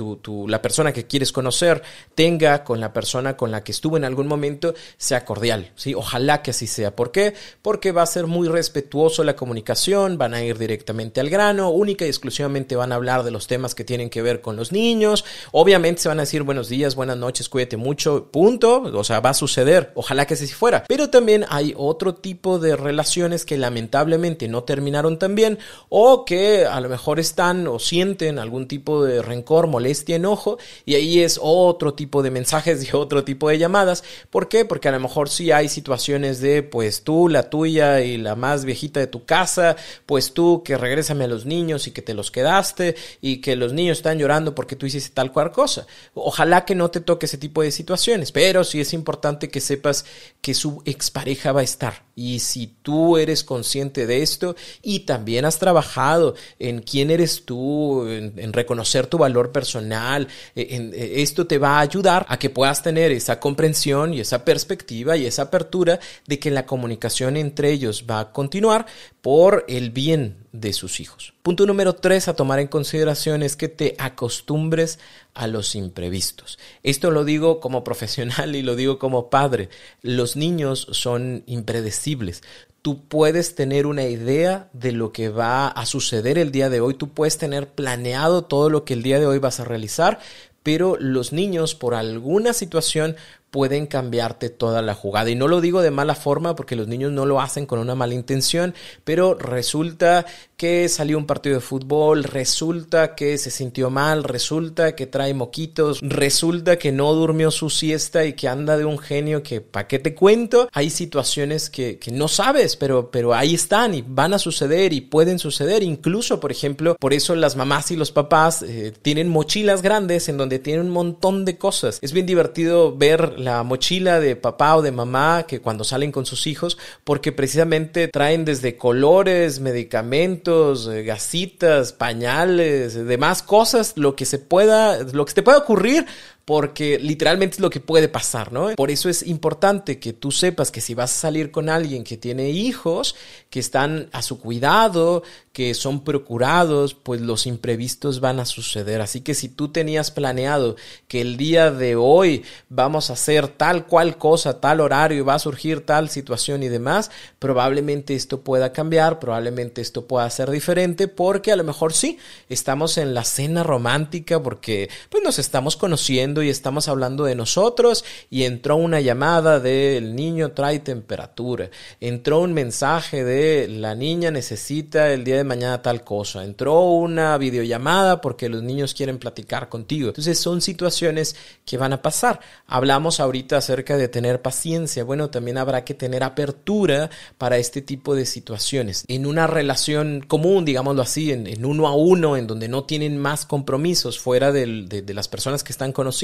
la 0.48 0.62
persona 0.62 0.92
que 0.92 1.06
quieres 1.06 1.30
conocer 1.30 1.82
tenga 2.14 2.64
con 2.64 2.80
la 2.80 2.92
persona 2.92 3.36
con 3.36 3.52
la 3.52 3.62
que 3.62 3.70
estuvo 3.70 3.96
en 3.96 4.04
algún 4.04 4.26
momento 4.26 4.74
sea 4.96 5.24
cordial. 5.24 5.70
¿sí? 5.76 5.94
Ojalá 5.94 6.42
que 6.42 6.50
así 6.50 6.66
sea. 6.66 6.96
¿Por 6.96 7.12
qué? 7.12 7.34
Porque 7.62 7.92
va 7.92 8.02
a 8.02 8.06
ser 8.06 8.26
muy 8.26 8.48
respetuoso 8.48 9.22
la 9.22 9.36
comunicación, 9.36 10.18
van 10.18 10.34
a 10.34 10.42
ir 10.42 10.58
directamente 10.58 11.20
al 11.20 11.30
grano, 11.30 11.70
única 11.70 12.04
y 12.04 12.08
exclusivamente 12.08 12.74
van 12.74 12.90
a 12.90 12.96
hablar 12.96 13.22
de 13.22 13.30
los 13.30 13.46
temas 13.46 13.76
que 13.76 13.84
tienen 13.84 14.10
que 14.10 14.22
ver 14.22 14.40
con 14.40 14.56
los 14.56 14.72
niños. 14.72 15.24
Obviamente 15.52 16.02
se 16.02 16.08
van 16.08 16.18
a 16.18 16.22
decir 16.22 16.42
buenos 16.42 16.68
días, 16.68 16.96
buenas 16.96 17.16
noches, 17.16 17.48
cuídate 17.48 17.76
mucho, 17.76 18.28
punto 18.32 18.71
o 18.78 19.04
sea, 19.04 19.20
va 19.20 19.30
a 19.30 19.34
suceder, 19.34 19.92
ojalá 19.94 20.26
que 20.26 20.34
así 20.34 20.46
fuera. 20.46 20.84
Pero 20.88 21.10
también 21.10 21.44
hay 21.48 21.74
otro 21.76 22.14
tipo 22.14 22.58
de 22.58 22.76
relaciones 22.76 23.44
que 23.44 23.58
lamentablemente 23.58 24.48
no 24.48 24.64
terminaron 24.64 25.18
tan 25.18 25.34
bien 25.34 25.58
o 25.88 26.24
que 26.24 26.66
a 26.66 26.80
lo 26.80 26.88
mejor 26.88 27.20
están 27.20 27.66
o 27.66 27.78
sienten 27.78 28.38
algún 28.38 28.68
tipo 28.68 29.04
de 29.04 29.22
rencor, 29.22 29.66
molestia, 29.66 30.16
enojo 30.16 30.58
y 30.84 30.94
ahí 30.94 31.20
es 31.20 31.38
otro 31.42 31.94
tipo 31.94 32.22
de 32.22 32.30
mensajes 32.30 32.86
y 32.86 32.96
otro 32.96 33.24
tipo 33.24 33.48
de 33.48 33.58
llamadas. 33.58 34.04
¿Por 34.30 34.48
qué? 34.48 34.64
Porque 34.64 34.88
a 34.88 34.92
lo 34.92 35.00
mejor 35.00 35.28
sí 35.28 35.50
hay 35.50 35.68
situaciones 35.68 36.40
de 36.40 36.62
pues 36.62 37.02
tú, 37.02 37.28
la 37.28 37.50
tuya 37.50 38.00
y 38.00 38.16
la 38.16 38.36
más 38.36 38.64
viejita 38.64 39.00
de 39.00 39.06
tu 39.06 39.24
casa, 39.24 39.76
pues 40.06 40.32
tú 40.32 40.62
que 40.64 40.76
regrésame 40.76 41.24
a 41.24 41.28
los 41.28 41.46
niños 41.46 41.86
y 41.86 41.90
que 41.90 42.02
te 42.02 42.14
los 42.14 42.30
quedaste 42.30 42.96
y 43.20 43.40
que 43.40 43.56
los 43.56 43.72
niños 43.72 43.98
están 43.98 44.18
llorando 44.18 44.54
porque 44.54 44.76
tú 44.76 44.86
hiciste 44.86 45.10
tal 45.14 45.32
cual 45.32 45.52
cosa. 45.52 45.86
Ojalá 46.14 46.64
que 46.64 46.74
no 46.74 46.90
te 46.90 47.00
toque 47.00 47.26
ese 47.26 47.38
tipo 47.38 47.62
de 47.62 47.70
situaciones, 47.70 48.32
pero 48.32 48.61
sí 48.64 48.80
es 48.80 48.92
importante 48.92 49.50
que 49.50 49.60
sepas 49.60 50.04
que 50.40 50.54
su 50.54 50.82
expareja 50.84 51.52
va 51.52 51.60
a 51.60 51.64
estar. 51.64 52.04
Y 52.14 52.40
si 52.40 52.66
tú 52.66 53.16
eres 53.16 53.42
consciente 53.42 54.06
de 54.06 54.22
esto 54.22 54.54
y 54.82 55.00
también 55.00 55.44
has 55.44 55.58
trabajado 55.58 56.34
en 56.58 56.82
quién 56.82 57.10
eres 57.10 57.44
tú, 57.44 58.06
en, 58.06 58.52
reconocer 58.52 59.06
tu 59.06 59.16
valor 59.18 59.50
personal, 59.50 60.28
eh, 60.54 60.68
en, 60.70 60.92
eh, 60.94 61.22
esto 61.22 61.46
te 61.46 61.58
va 61.58 61.78
a 61.78 61.80
ayudar 61.80 62.26
a 62.28 62.38
que 62.38 62.50
puedas 62.50 62.82
tener 62.82 63.12
esa 63.12 63.40
comprensión 63.40 64.12
y 64.12 64.20
esa 64.20 64.44
perspectiva 64.44 65.16
y 65.16 65.26
esa 65.26 65.42
apertura 65.42 66.00
de 66.26 66.38
que 66.38 66.50
la 66.50 66.66
comunicación 66.66 67.36
entre 67.36 67.70
ellos 67.70 68.04
va 68.10 68.20
a 68.20 68.32
continuar 68.32 68.86
por 69.22 69.64
el 69.68 69.90
bien 69.90 70.36
de 70.50 70.72
sus 70.72 71.00
hijos. 71.00 71.32
Punto 71.42 71.64
número 71.64 71.94
tres 71.94 72.26
a 72.26 72.34
tomar 72.34 72.58
en 72.58 72.66
consideración 72.66 73.42
es 73.42 73.56
que 73.56 73.68
te 73.68 73.94
acostumbres 73.98 74.98
a 75.32 75.46
los 75.46 75.76
imprevistos. 75.76 76.58
Esto 76.82 77.12
lo 77.12 77.24
digo 77.24 77.60
como 77.60 77.84
profesional 77.84 78.54
y 78.56 78.62
lo 78.62 78.74
digo 78.74 78.98
como 78.98 79.30
padre. 79.30 79.70
Los 80.02 80.36
niños 80.36 80.88
son 80.90 81.44
impredecibles. 81.46 82.42
Tú 82.82 83.04
puedes 83.06 83.54
tener 83.54 83.86
una 83.86 84.04
idea 84.06 84.68
de 84.72 84.90
lo 84.90 85.12
que 85.12 85.28
va 85.28 85.68
a 85.68 85.86
suceder 85.86 86.36
el 86.36 86.50
día 86.50 86.68
de 86.68 86.80
hoy, 86.80 86.94
tú 86.94 87.10
puedes 87.10 87.38
tener 87.38 87.68
planeado 87.68 88.42
todo 88.42 88.70
lo 88.70 88.84
que 88.84 88.94
el 88.94 89.04
día 89.04 89.20
de 89.20 89.26
hoy 89.26 89.38
vas 89.38 89.60
a 89.60 89.64
realizar, 89.64 90.18
pero 90.64 90.96
los 90.98 91.32
niños 91.32 91.76
por 91.76 91.94
alguna 91.94 92.52
situación 92.52 93.14
pueden 93.52 93.86
cambiarte 93.86 94.48
toda 94.48 94.80
la 94.80 94.94
jugada. 94.94 95.28
Y 95.28 95.34
no 95.34 95.46
lo 95.46 95.60
digo 95.60 95.82
de 95.82 95.90
mala 95.90 96.14
forma 96.14 96.56
porque 96.56 96.74
los 96.74 96.88
niños 96.88 97.12
no 97.12 97.26
lo 97.26 97.38
hacen 97.38 97.66
con 97.66 97.78
una 97.78 97.94
mala 97.94 98.14
intención, 98.14 98.74
pero 99.04 99.34
resulta 99.34 100.24
que 100.62 100.88
salió 100.88 101.18
un 101.18 101.26
partido 101.26 101.56
de 101.56 101.60
fútbol, 101.60 102.22
resulta 102.22 103.16
que 103.16 103.36
se 103.36 103.50
sintió 103.50 103.90
mal, 103.90 104.22
resulta 104.22 104.94
que 104.94 105.08
trae 105.08 105.34
moquitos, 105.34 105.98
resulta 106.02 106.78
que 106.78 106.92
no 106.92 107.12
durmió 107.14 107.50
su 107.50 107.68
siesta 107.68 108.24
y 108.24 108.34
que 108.34 108.46
anda 108.46 108.76
de 108.76 108.84
un 108.84 108.96
genio 108.96 109.42
que, 109.42 109.60
¿para 109.60 109.88
qué 109.88 109.98
te 109.98 110.14
cuento? 110.14 110.68
Hay 110.72 110.90
situaciones 110.90 111.68
que, 111.68 111.98
que 111.98 112.12
no 112.12 112.28
sabes, 112.28 112.76
pero, 112.76 113.10
pero 113.10 113.34
ahí 113.34 113.54
están 113.54 113.92
y 113.96 114.04
van 114.06 114.34
a 114.34 114.38
suceder 114.38 114.92
y 114.92 115.00
pueden 115.00 115.40
suceder. 115.40 115.82
Incluso, 115.82 116.38
por 116.38 116.52
ejemplo, 116.52 116.94
por 116.94 117.12
eso 117.12 117.34
las 117.34 117.56
mamás 117.56 117.90
y 117.90 117.96
los 117.96 118.12
papás 118.12 118.62
eh, 118.62 118.92
tienen 119.02 119.30
mochilas 119.30 119.82
grandes 119.82 120.28
en 120.28 120.36
donde 120.36 120.60
tienen 120.60 120.86
un 120.86 120.92
montón 120.92 121.44
de 121.44 121.58
cosas. 121.58 121.98
Es 122.02 122.12
bien 122.12 122.26
divertido 122.26 122.96
ver 122.96 123.36
la 123.36 123.64
mochila 123.64 124.20
de 124.20 124.36
papá 124.36 124.76
o 124.76 124.82
de 124.82 124.92
mamá 124.92 125.44
que 125.48 125.60
cuando 125.60 125.82
salen 125.82 126.12
con 126.12 126.24
sus 126.24 126.46
hijos, 126.46 126.78
porque 127.02 127.32
precisamente 127.32 128.06
traen 128.06 128.44
desde 128.44 128.76
colores, 128.76 129.58
medicamentos, 129.58 130.51
eh, 130.88 131.02
gasitas, 131.02 131.92
pañales, 131.92 132.94
demás 132.94 133.42
cosas, 133.42 133.94
lo 133.96 134.14
que 134.16 134.24
se 134.24 134.38
pueda, 134.38 135.02
lo 135.12 135.24
que 135.24 135.32
te 135.32 135.42
pueda 135.42 135.58
ocurrir 135.58 136.06
porque 136.44 136.98
literalmente 136.98 137.56
es 137.56 137.60
lo 137.60 137.70
que 137.70 137.80
puede 137.80 138.08
pasar, 138.08 138.52
¿no? 138.52 138.70
Por 138.74 138.90
eso 138.90 139.08
es 139.08 139.24
importante 139.26 140.00
que 140.00 140.12
tú 140.12 140.32
sepas 140.32 140.70
que 140.70 140.80
si 140.80 140.94
vas 140.94 141.12
a 141.12 141.20
salir 141.20 141.50
con 141.50 141.68
alguien 141.68 142.02
que 142.02 142.16
tiene 142.16 142.50
hijos, 142.50 143.14
que 143.48 143.60
están 143.60 144.08
a 144.12 144.22
su 144.22 144.40
cuidado, 144.40 145.22
que 145.52 145.74
son 145.74 146.02
procurados, 146.02 146.94
pues 146.94 147.20
los 147.20 147.46
imprevistos 147.46 148.20
van 148.20 148.40
a 148.40 148.44
suceder. 148.44 149.00
Así 149.02 149.20
que 149.20 149.34
si 149.34 149.48
tú 149.48 149.68
tenías 149.68 150.10
planeado 150.10 150.76
que 151.08 151.20
el 151.20 151.36
día 151.36 151.70
de 151.70 151.94
hoy 151.94 152.42
vamos 152.68 153.10
a 153.10 153.12
hacer 153.12 153.48
tal 153.48 153.86
cual 153.86 154.18
cosa, 154.18 154.60
tal 154.60 154.80
horario, 154.80 155.24
va 155.24 155.34
a 155.34 155.38
surgir 155.38 155.84
tal 155.84 156.08
situación 156.08 156.62
y 156.62 156.68
demás, 156.68 157.10
probablemente 157.38 158.14
esto 158.14 158.40
pueda 158.40 158.72
cambiar, 158.72 159.20
probablemente 159.20 159.80
esto 159.80 160.06
pueda 160.06 160.28
ser 160.30 160.50
diferente, 160.50 161.06
porque 161.06 161.52
a 161.52 161.56
lo 161.56 161.64
mejor 161.64 161.92
sí, 161.92 162.18
estamos 162.48 162.98
en 162.98 163.14
la 163.14 163.24
cena 163.24 163.62
romántica, 163.62 164.42
porque 164.42 164.88
pues 165.10 165.22
nos 165.22 165.38
estamos 165.38 165.76
conociendo 165.76 166.31
y 166.40 166.48
estamos 166.48 166.88
hablando 166.88 167.24
de 167.24 167.34
nosotros 167.34 168.04
y 168.30 168.44
entró 168.44 168.76
una 168.76 169.00
llamada 169.00 169.58
de 169.58 169.96
el 169.96 170.14
niño 170.14 170.52
trae 170.52 170.78
temperatura, 170.78 171.68
entró 172.00 172.40
un 172.40 172.54
mensaje 172.54 173.24
de 173.24 173.66
la 173.68 173.96
niña 173.96 174.30
necesita 174.30 175.12
el 175.12 175.24
día 175.24 175.36
de 175.36 175.44
mañana 175.44 175.82
tal 175.82 176.04
cosa, 176.04 176.44
entró 176.44 176.82
una 176.82 177.36
videollamada 177.38 178.20
porque 178.20 178.48
los 178.48 178.62
niños 178.62 178.94
quieren 178.94 179.18
platicar 179.18 179.68
contigo. 179.68 180.08
Entonces 180.08 180.38
son 180.38 180.60
situaciones 180.60 181.34
que 181.64 181.76
van 181.76 181.92
a 181.92 182.02
pasar. 182.02 182.40
Hablamos 182.66 183.20
ahorita 183.20 183.56
acerca 183.56 183.96
de 183.96 184.08
tener 184.08 184.42
paciencia. 184.42 185.04
Bueno, 185.04 185.30
también 185.30 185.58
habrá 185.58 185.84
que 185.84 185.94
tener 185.94 186.22
apertura 186.22 187.10
para 187.38 187.58
este 187.58 187.82
tipo 187.82 188.14
de 188.14 188.26
situaciones. 188.26 189.04
En 189.08 189.26
una 189.26 189.46
relación 189.46 190.20
común, 190.26 190.64
digámoslo 190.64 191.02
así, 191.02 191.32
en, 191.32 191.64
uno 191.64 191.88
a 191.88 191.96
uno, 191.96 192.36
en 192.36 192.46
donde 192.46 192.68
no 192.68 192.84
tienen 192.84 193.18
más 193.18 193.46
compromisos 193.46 194.18
fuera 194.18 194.52
de, 194.52 194.84
de 194.86 195.14
las 195.14 195.28
personas 195.28 195.64
que 195.64 195.72
están 195.72 195.92
conociendo, 195.92 196.21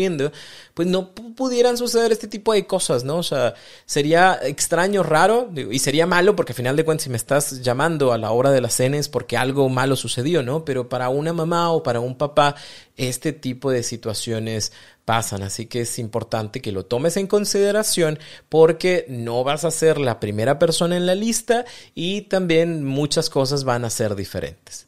pues 0.75 0.89
no 0.89 1.13
pudieran 1.13 1.77
suceder 1.77 2.13
este 2.13 2.29
tipo 2.29 2.53
de 2.53 2.67
cosas, 2.67 3.05
¿no? 3.05 3.17
O 3.19 3.23
sea, 3.23 3.55
sería 3.87 4.39
extraño, 4.43 5.03
raro, 5.03 5.51
y 5.71 5.79
sería 5.79 6.07
malo 6.07 6.37
porque 6.37 6.53
al 6.53 6.57
final 6.57 6.77
de 6.77 6.85
cuentas 6.85 7.05
si 7.05 7.11
me 7.11 7.17
estás 7.17 7.63
llamando 7.63 8.13
a 8.13 8.19
la 8.19 8.31
hora 8.31 8.51
de 8.51 8.61
las 8.61 8.75
cenas 8.75 9.09
porque 9.09 9.37
algo 9.37 9.69
malo 9.69 9.97
sucedió, 9.97 10.43
¿no? 10.43 10.65
Pero 10.65 10.89
para 10.89 11.09
una 11.09 11.33
mamá 11.33 11.71
o 11.71 11.83
para 11.83 12.01
un 12.01 12.17
papá, 12.17 12.55
este 12.97 13.33
tipo 13.33 13.71
de 13.71 13.83
situaciones 13.83 14.73
pasan, 15.05 15.43
así 15.43 15.67
que 15.67 15.83
es 15.83 15.99
importante 15.99 16.61
que 16.61 16.73
lo 16.73 16.85
tomes 16.85 17.17
en 17.17 17.27
consideración 17.27 18.19
porque 18.49 19.07
no 19.09 19.43
vas 19.43 19.65
a 19.65 19.71
ser 19.71 19.99
la 19.99 20.21
primera 20.21 20.59
persona 20.59 20.97
en 20.97 21.07
la 21.07 21.15
lista 21.15 21.65
y 21.95 22.23
también 22.23 22.85
muchas 22.85 23.31
cosas 23.31 23.65
van 23.65 23.85
a 23.85 23.91
ser 23.91 24.15
diferentes. 24.17 24.88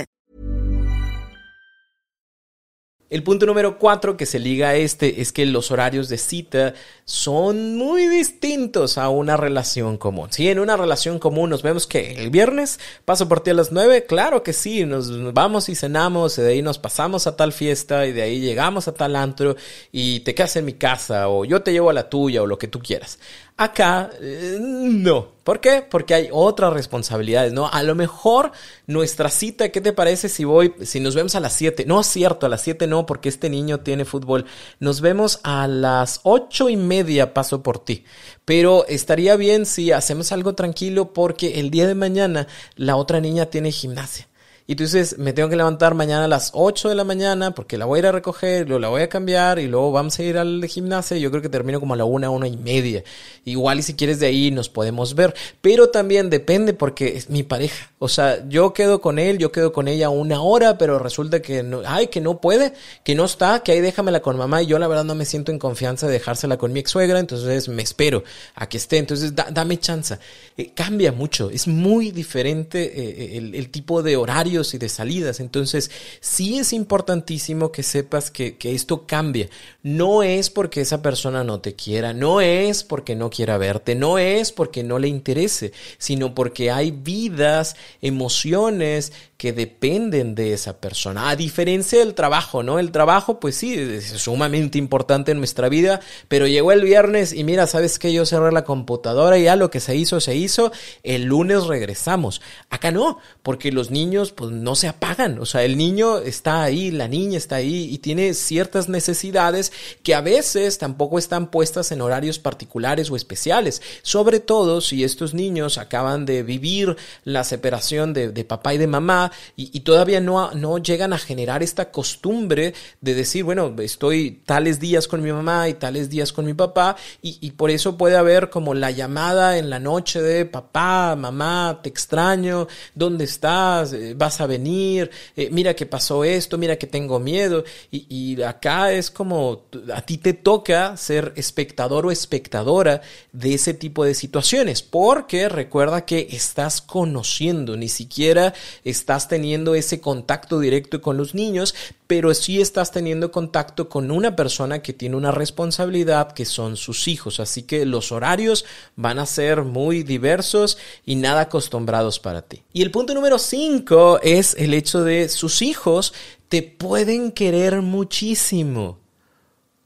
El 3.11 3.23
punto 3.23 3.45
número 3.45 3.77
cuatro 3.77 4.15
que 4.15 4.25
se 4.25 4.39
liga 4.39 4.69
a 4.69 4.75
este 4.75 5.19
es 5.19 5.33
que 5.33 5.45
los 5.45 5.69
horarios 5.69 6.07
de 6.07 6.17
cita 6.17 6.75
son 7.03 7.75
muy 7.75 8.07
distintos 8.07 8.97
a 8.97 9.09
una 9.09 9.35
relación 9.35 9.97
común. 9.97 10.29
Si 10.31 10.47
en 10.47 10.59
una 10.59 10.77
relación 10.77 11.19
común 11.19 11.49
nos 11.49 11.61
vemos 11.61 11.87
que 11.87 12.13
el 12.13 12.29
viernes 12.29 12.79
paso 13.03 13.27
por 13.27 13.41
ti 13.41 13.49
a 13.49 13.53
las 13.53 13.73
nueve, 13.73 14.05
claro 14.05 14.43
que 14.43 14.53
sí, 14.53 14.85
nos 14.85 15.33
vamos 15.33 15.67
y 15.67 15.75
cenamos, 15.75 16.37
y 16.37 16.41
de 16.41 16.51
ahí 16.51 16.61
nos 16.61 16.79
pasamos 16.79 17.27
a 17.27 17.35
tal 17.35 17.51
fiesta 17.51 18.07
y 18.07 18.13
de 18.13 18.21
ahí 18.21 18.39
llegamos 18.39 18.87
a 18.87 18.93
tal 18.93 19.17
antro 19.17 19.57
y 19.91 20.21
te 20.21 20.33
quedas 20.33 20.55
en 20.55 20.63
mi 20.63 20.73
casa 20.73 21.27
o 21.27 21.43
yo 21.43 21.63
te 21.63 21.73
llevo 21.73 21.89
a 21.89 21.93
la 21.93 22.09
tuya 22.09 22.41
o 22.41 22.47
lo 22.47 22.57
que 22.57 22.69
tú 22.69 22.79
quieras. 22.79 23.19
Acá, 23.61 24.09
eh, 24.19 24.57
no. 24.59 25.27
¿Por 25.43 25.59
qué? 25.59 25.85
Porque 25.87 26.15
hay 26.15 26.29
otras 26.31 26.73
responsabilidades, 26.73 27.53
¿no? 27.53 27.67
A 27.67 27.83
lo 27.83 27.93
mejor 27.93 28.53
nuestra 28.87 29.29
cita, 29.29 29.69
¿qué 29.69 29.81
te 29.81 29.93
parece 29.93 30.29
si 30.29 30.45
voy, 30.45 30.73
si 30.81 30.99
nos 30.99 31.13
vemos 31.13 31.35
a 31.35 31.39
las 31.39 31.53
7? 31.53 31.85
No 31.85 32.01
es 32.01 32.07
cierto, 32.07 32.47
a 32.47 32.49
las 32.49 32.61
7 32.61 32.87
no, 32.87 33.05
porque 33.05 33.29
este 33.29 33.51
niño 33.51 33.81
tiene 33.81 34.03
fútbol. 34.03 34.45
Nos 34.79 35.01
vemos 35.01 35.41
a 35.43 35.67
las 35.67 36.21
ocho 36.23 36.69
y 36.69 36.75
media, 36.75 37.35
paso 37.35 37.61
por 37.61 37.77
ti. 37.77 38.03
Pero 38.45 38.87
estaría 38.87 39.35
bien 39.35 39.67
si 39.67 39.91
hacemos 39.91 40.31
algo 40.31 40.55
tranquilo 40.55 41.13
porque 41.13 41.59
el 41.59 41.69
día 41.69 41.85
de 41.85 41.93
mañana 41.93 42.47
la 42.75 42.95
otra 42.95 43.21
niña 43.21 43.45
tiene 43.45 43.71
gimnasia. 43.71 44.27
Y 44.71 44.75
tú 44.75 44.85
dices, 44.85 45.17
me 45.17 45.33
tengo 45.33 45.49
que 45.49 45.57
levantar 45.57 45.95
mañana 45.95 46.23
a 46.23 46.27
las 46.29 46.51
8 46.53 46.87
de 46.87 46.95
la 46.95 47.03
mañana 47.03 47.51
porque 47.51 47.77
la 47.77 47.83
voy 47.83 47.97
a 47.97 47.99
ir 47.99 48.05
a 48.05 48.13
recoger, 48.13 48.69
luego 48.69 48.79
la 48.79 48.87
voy 48.87 49.01
a 49.01 49.09
cambiar 49.09 49.59
y 49.59 49.67
luego 49.67 49.91
vamos 49.91 50.17
a 50.17 50.23
ir 50.23 50.37
al 50.37 50.65
gimnasio. 50.65 51.17
Yo 51.17 51.29
creo 51.29 51.41
que 51.41 51.49
termino 51.49 51.81
como 51.81 51.93
a 51.93 51.97
la 51.97 52.05
una, 52.05 52.29
una 52.29 52.47
y 52.47 52.55
media. 52.55 53.03
Igual 53.43 53.79
y 53.79 53.81
si 53.81 53.95
quieres 53.95 54.21
de 54.21 54.27
ahí 54.27 54.49
nos 54.49 54.69
podemos 54.69 55.13
ver. 55.13 55.35
Pero 55.59 55.89
también 55.89 56.29
depende 56.29 56.73
porque 56.73 57.17
es 57.17 57.29
mi 57.29 57.43
pareja. 57.43 57.91
O 57.99 58.07
sea, 58.07 58.47
yo 58.47 58.71
quedo 58.71 59.01
con 59.01 59.19
él, 59.19 59.39
yo 59.39 59.51
quedo 59.51 59.73
con 59.73 59.89
ella 59.89 60.07
una 60.07 60.41
hora, 60.41 60.77
pero 60.77 60.99
resulta 60.99 61.41
que 61.41 61.63
no, 61.63 61.81
ay, 61.85 62.07
que 62.07 62.21
no 62.21 62.39
puede, 62.39 62.71
que 63.03 63.13
no 63.13 63.25
está, 63.25 63.63
que 63.63 63.73
ahí 63.73 63.81
déjamela 63.81 64.21
con 64.21 64.37
mamá 64.37 64.63
y 64.63 64.67
yo 64.67 64.79
la 64.79 64.87
verdad 64.87 65.03
no 65.03 65.15
me 65.15 65.25
siento 65.25 65.51
en 65.51 65.59
confianza 65.59 66.07
de 66.07 66.13
dejársela 66.13 66.55
con 66.57 66.71
mi 66.71 66.79
ex 66.79 66.91
suegra, 66.91 67.19
entonces 67.19 67.67
me 67.67 67.83
espero 67.83 68.23
a 68.55 68.69
que 68.69 68.77
esté. 68.77 68.99
Entonces 68.99 69.35
dame 69.35 69.77
chance. 69.81 70.17
Eh, 70.55 70.71
cambia 70.73 71.11
mucho, 71.11 71.49
es 71.49 71.67
muy 71.67 72.11
diferente 72.11 72.83
eh, 72.85 73.37
el, 73.37 73.53
el 73.53 73.69
tipo 73.69 74.01
de 74.01 74.15
horario 74.15 74.60
y 74.73 74.77
de 74.77 74.89
salidas. 74.89 75.39
Entonces, 75.39 75.91
sí 76.19 76.57
es 76.57 76.73
importantísimo 76.73 77.71
que 77.71 77.83
sepas 77.83 78.31
que, 78.31 78.57
que 78.57 78.73
esto 78.73 79.05
cambia. 79.05 79.49
No 79.83 80.23
es 80.23 80.49
porque 80.49 80.81
esa 80.81 81.01
persona 81.01 81.43
no 81.43 81.59
te 81.59 81.75
quiera, 81.75 82.13
no 82.13 82.41
es 82.41 82.83
porque 82.83 83.15
no 83.15 83.29
quiera 83.29 83.57
verte, 83.57 83.95
no 83.95 84.17
es 84.17 84.51
porque 84.51 84.83
no 84.83 84.99
le 84.99 85.07
interese, 85.07 85.73
sino 85.97 86.35
porque 86.35 86.71
hay 86.71 86.91
vidas, 86.91 87.75
emociones 88.01 89.11
que 89.41 89.53
dependen 89.53 90.35
de 90.35 90.53
esa 90.53 90.77
persona. 90.77 91.31
A 91.31 91.35
diferencia 91.35 91.97
del 91.97 92.13
trabajo, 92.13 92.61
¿no? 92.61 92.77
El 92.77 92.91
trabajo, 92.91 93.39
pues 93.39 93.55
sí, 93.55 93.73
es 93.73 94.05
sumamente 94.05 94.77
importante 94.77 95.31
en 95.31 95.39
nuestra 95.39 95.67
vida, 95.67 95.99
pero 96.27 96.45
llegó 96.45 96.71
el 96.71 96.83
viernes 96.83 97.33
y 97.33 97.43
mira, 97.43 97.65
¿sabes 97.65 97.97
que 97.97 98.13
Yo 98.13 98.27
cerré 98.27 98.51
la 98.51 98.65
computadora 98.65 99.39
y 99.39 99.45
ya 99.45 99.55
lo 99.55 99.71
que 99.71 99.79
se 99.79 99.95
hizo, 99.95 100.21
se 100.21 100.35
hizo. 100.35 100.71
El 101.01 101.23
lunes 101.23 101.63
regresamos. 101.63 102.39
Acá 102.69 102.91
no, 102.91 103.17
porque 103.41 103.71
los 103.71 103.89
niños, 103.89 104.31
pues 104.31 104.51
no 104.51 104.75
se 104.75 104.87
apagan. 104.87 105.39
O 105.39 105.47
sea, 105.47 105.63
el 105.63 105.75
niño 105.75 106.19
está 106.19 106.61
ahí, 106.61 106.91
la 106.91 107.07
niña 107.07 107.39
está 107.39 107.55
ahí 107.55 107.89
y 107.91 107.97
tiene 107.97 108.35
ciertas 108.35 108.89
necesidades 108.89 109.73
que 110.03 110.13
a 110.13 110.21
veces 110.21 110.77
tampoco 110.77 111.17
están 111.17 111.49
puestas 111.49 111.91
en 111.91 112.01
horarios 112.01 112.37
particulares 112.37 113.09
o 113.09 113.15
especiales. 113.15 113.81
Sobre 114.03 114.39
todo 114.39 114.81
si 114.81 115.03
estos 115.03 115.33
niños 115.33 115.79
acaban 115.79 116.27
de 116.27 116.43
vivir 116.43 116.95
la 117.23 117.43
separación 117.43 118.13
de, 118.13 118.29
de 118.29 118.45
papá 118.45 118.75
y 118.75 118.77
de 118.77 118.85
mamá 118.85 119.30
y, 119.55 119.79
todavía 119.81 120.21
no, 120.21 120.51
no 120.51 120.77
llegan 120.77 121.13
a 121.13 121.17
generar 121.17 121.63
esta 121.63 121.91
costumbre 121.91 122.73
de 123.01 123.13
decir, 123.13 123.43
bueno, 123.43 123.73
estoy 123.79 124.41
tales 124.45 124.79
días 124.79 125.07
con 125.07 125.21
mi 125.21 125.31
mamá 125.31 125.69
y 125.69 125.73
tales 125.73 126.09
días 126.09 126.31
con 126.31 126.45
mi 126.45 126.53
papá 126.53 126.95
y, 127.21 127.51
por 127.51 127.69
eso 127.71 127.97
puede 127.97 128.17
haber 128.17 128.49
como 128.49 128.73
la 128.73 128.91
llamada 128.91 129.57
en 129.57 129.69
la 129.69 129.79
noche 129.79 130.21
de 130.21 130.45
papá, 130.45 131.15
mamá, 131.15 131.79
te 131.81 131.89
extraño, 131.89 132.67
¿dónde 132.95 133.25
estás? 133.25 133.93
Eh, 133.93 134.13
¿Vas 134.15 134.41
a 134.41 134.47
venir? 134.47 135.09
Eh, 135.35 135.49
mira 135.51 135.75
que 135.75 135.85
pasó 135.85 136.23
esto, 136.23 136.57
mira 136.57 136.77
que 136.77 136.87
tengo 136.87 137.19
miedo 137.19 137.63
y, 137.91 138.05
y 138.09 138.41
acá 138.41 138.91
es 138.91 139.11
como 139.11 139.63
a 139.93 140.01
ti 140.01 140.17
te 140.17 140.33
toca 140.33 140.97
ser 140.97 141.33
espectador 141.35 142.05
o 142.05 142.11
espectadora 142.11 143.01
de 143.31 143.53
ese 143.53 143.73
tipo 143.73 144.05
de 144.05 144.13
situaciones 144.13 144.81
porque 144.81 145.49
recuerda 145.49 146.05
que 146.05 146.27
estás 146.31 146.81
conociendo, 146.81 147.77
ni 147.77 147.89
siquiera 147.89 148.53
estás 148.83 149.20
teniendo 149.27 149.75
ese 149.75 150.01
contacto 150.01 150.59
directo 150.59 151.01
con 151.01 151.17
los 151.17 151.35
niños, 151.35 151.75
pero 152.07 152.33
sí 152.33 152.61
estás 152.61 152.91
teniendo 152.91 153.31
contacto 153.31 153.89
con 153.89 154.11
una 154.11 154.35
persona 154.35 154.81
que 154.81 154.93
tiene 154.93 155.15
una 155.15 155.31
responsabilidad 155.31 156.33
que 156.33 156.45
son 156.45 156.77
sus 156.77 157.07
hijos. 157.07 157.39
Así 157.39 157.63
que 157.63 157.85
los 157.85 158.11
horarios 158.11 158.65
van 158.95 159.19
a 159.19 159.25
ser 159.25 159.63
muy 159.63 160.03
diversos 160.03 160.77
y 161.05 161.15
nada 161.15 161.41
acostumbrados 161.41 162.19
para 162.19 162.41
ti. 162.41 162.63
Y 162.73 162.81
el 162.81 162.91
punto 162.91 163.13
número 163.13 163.37
5 163.37 164.19
es 164.23 164.55
el 164.57 164.73
hecho 164.73 165.03
de 165.03 165.29
sus 165.29 165.61
hijos 165.61 166.13
te 166.51 166.63
pueden 166.63 167.31
querer 167.31 167.81
muchísimo 167.81 168.99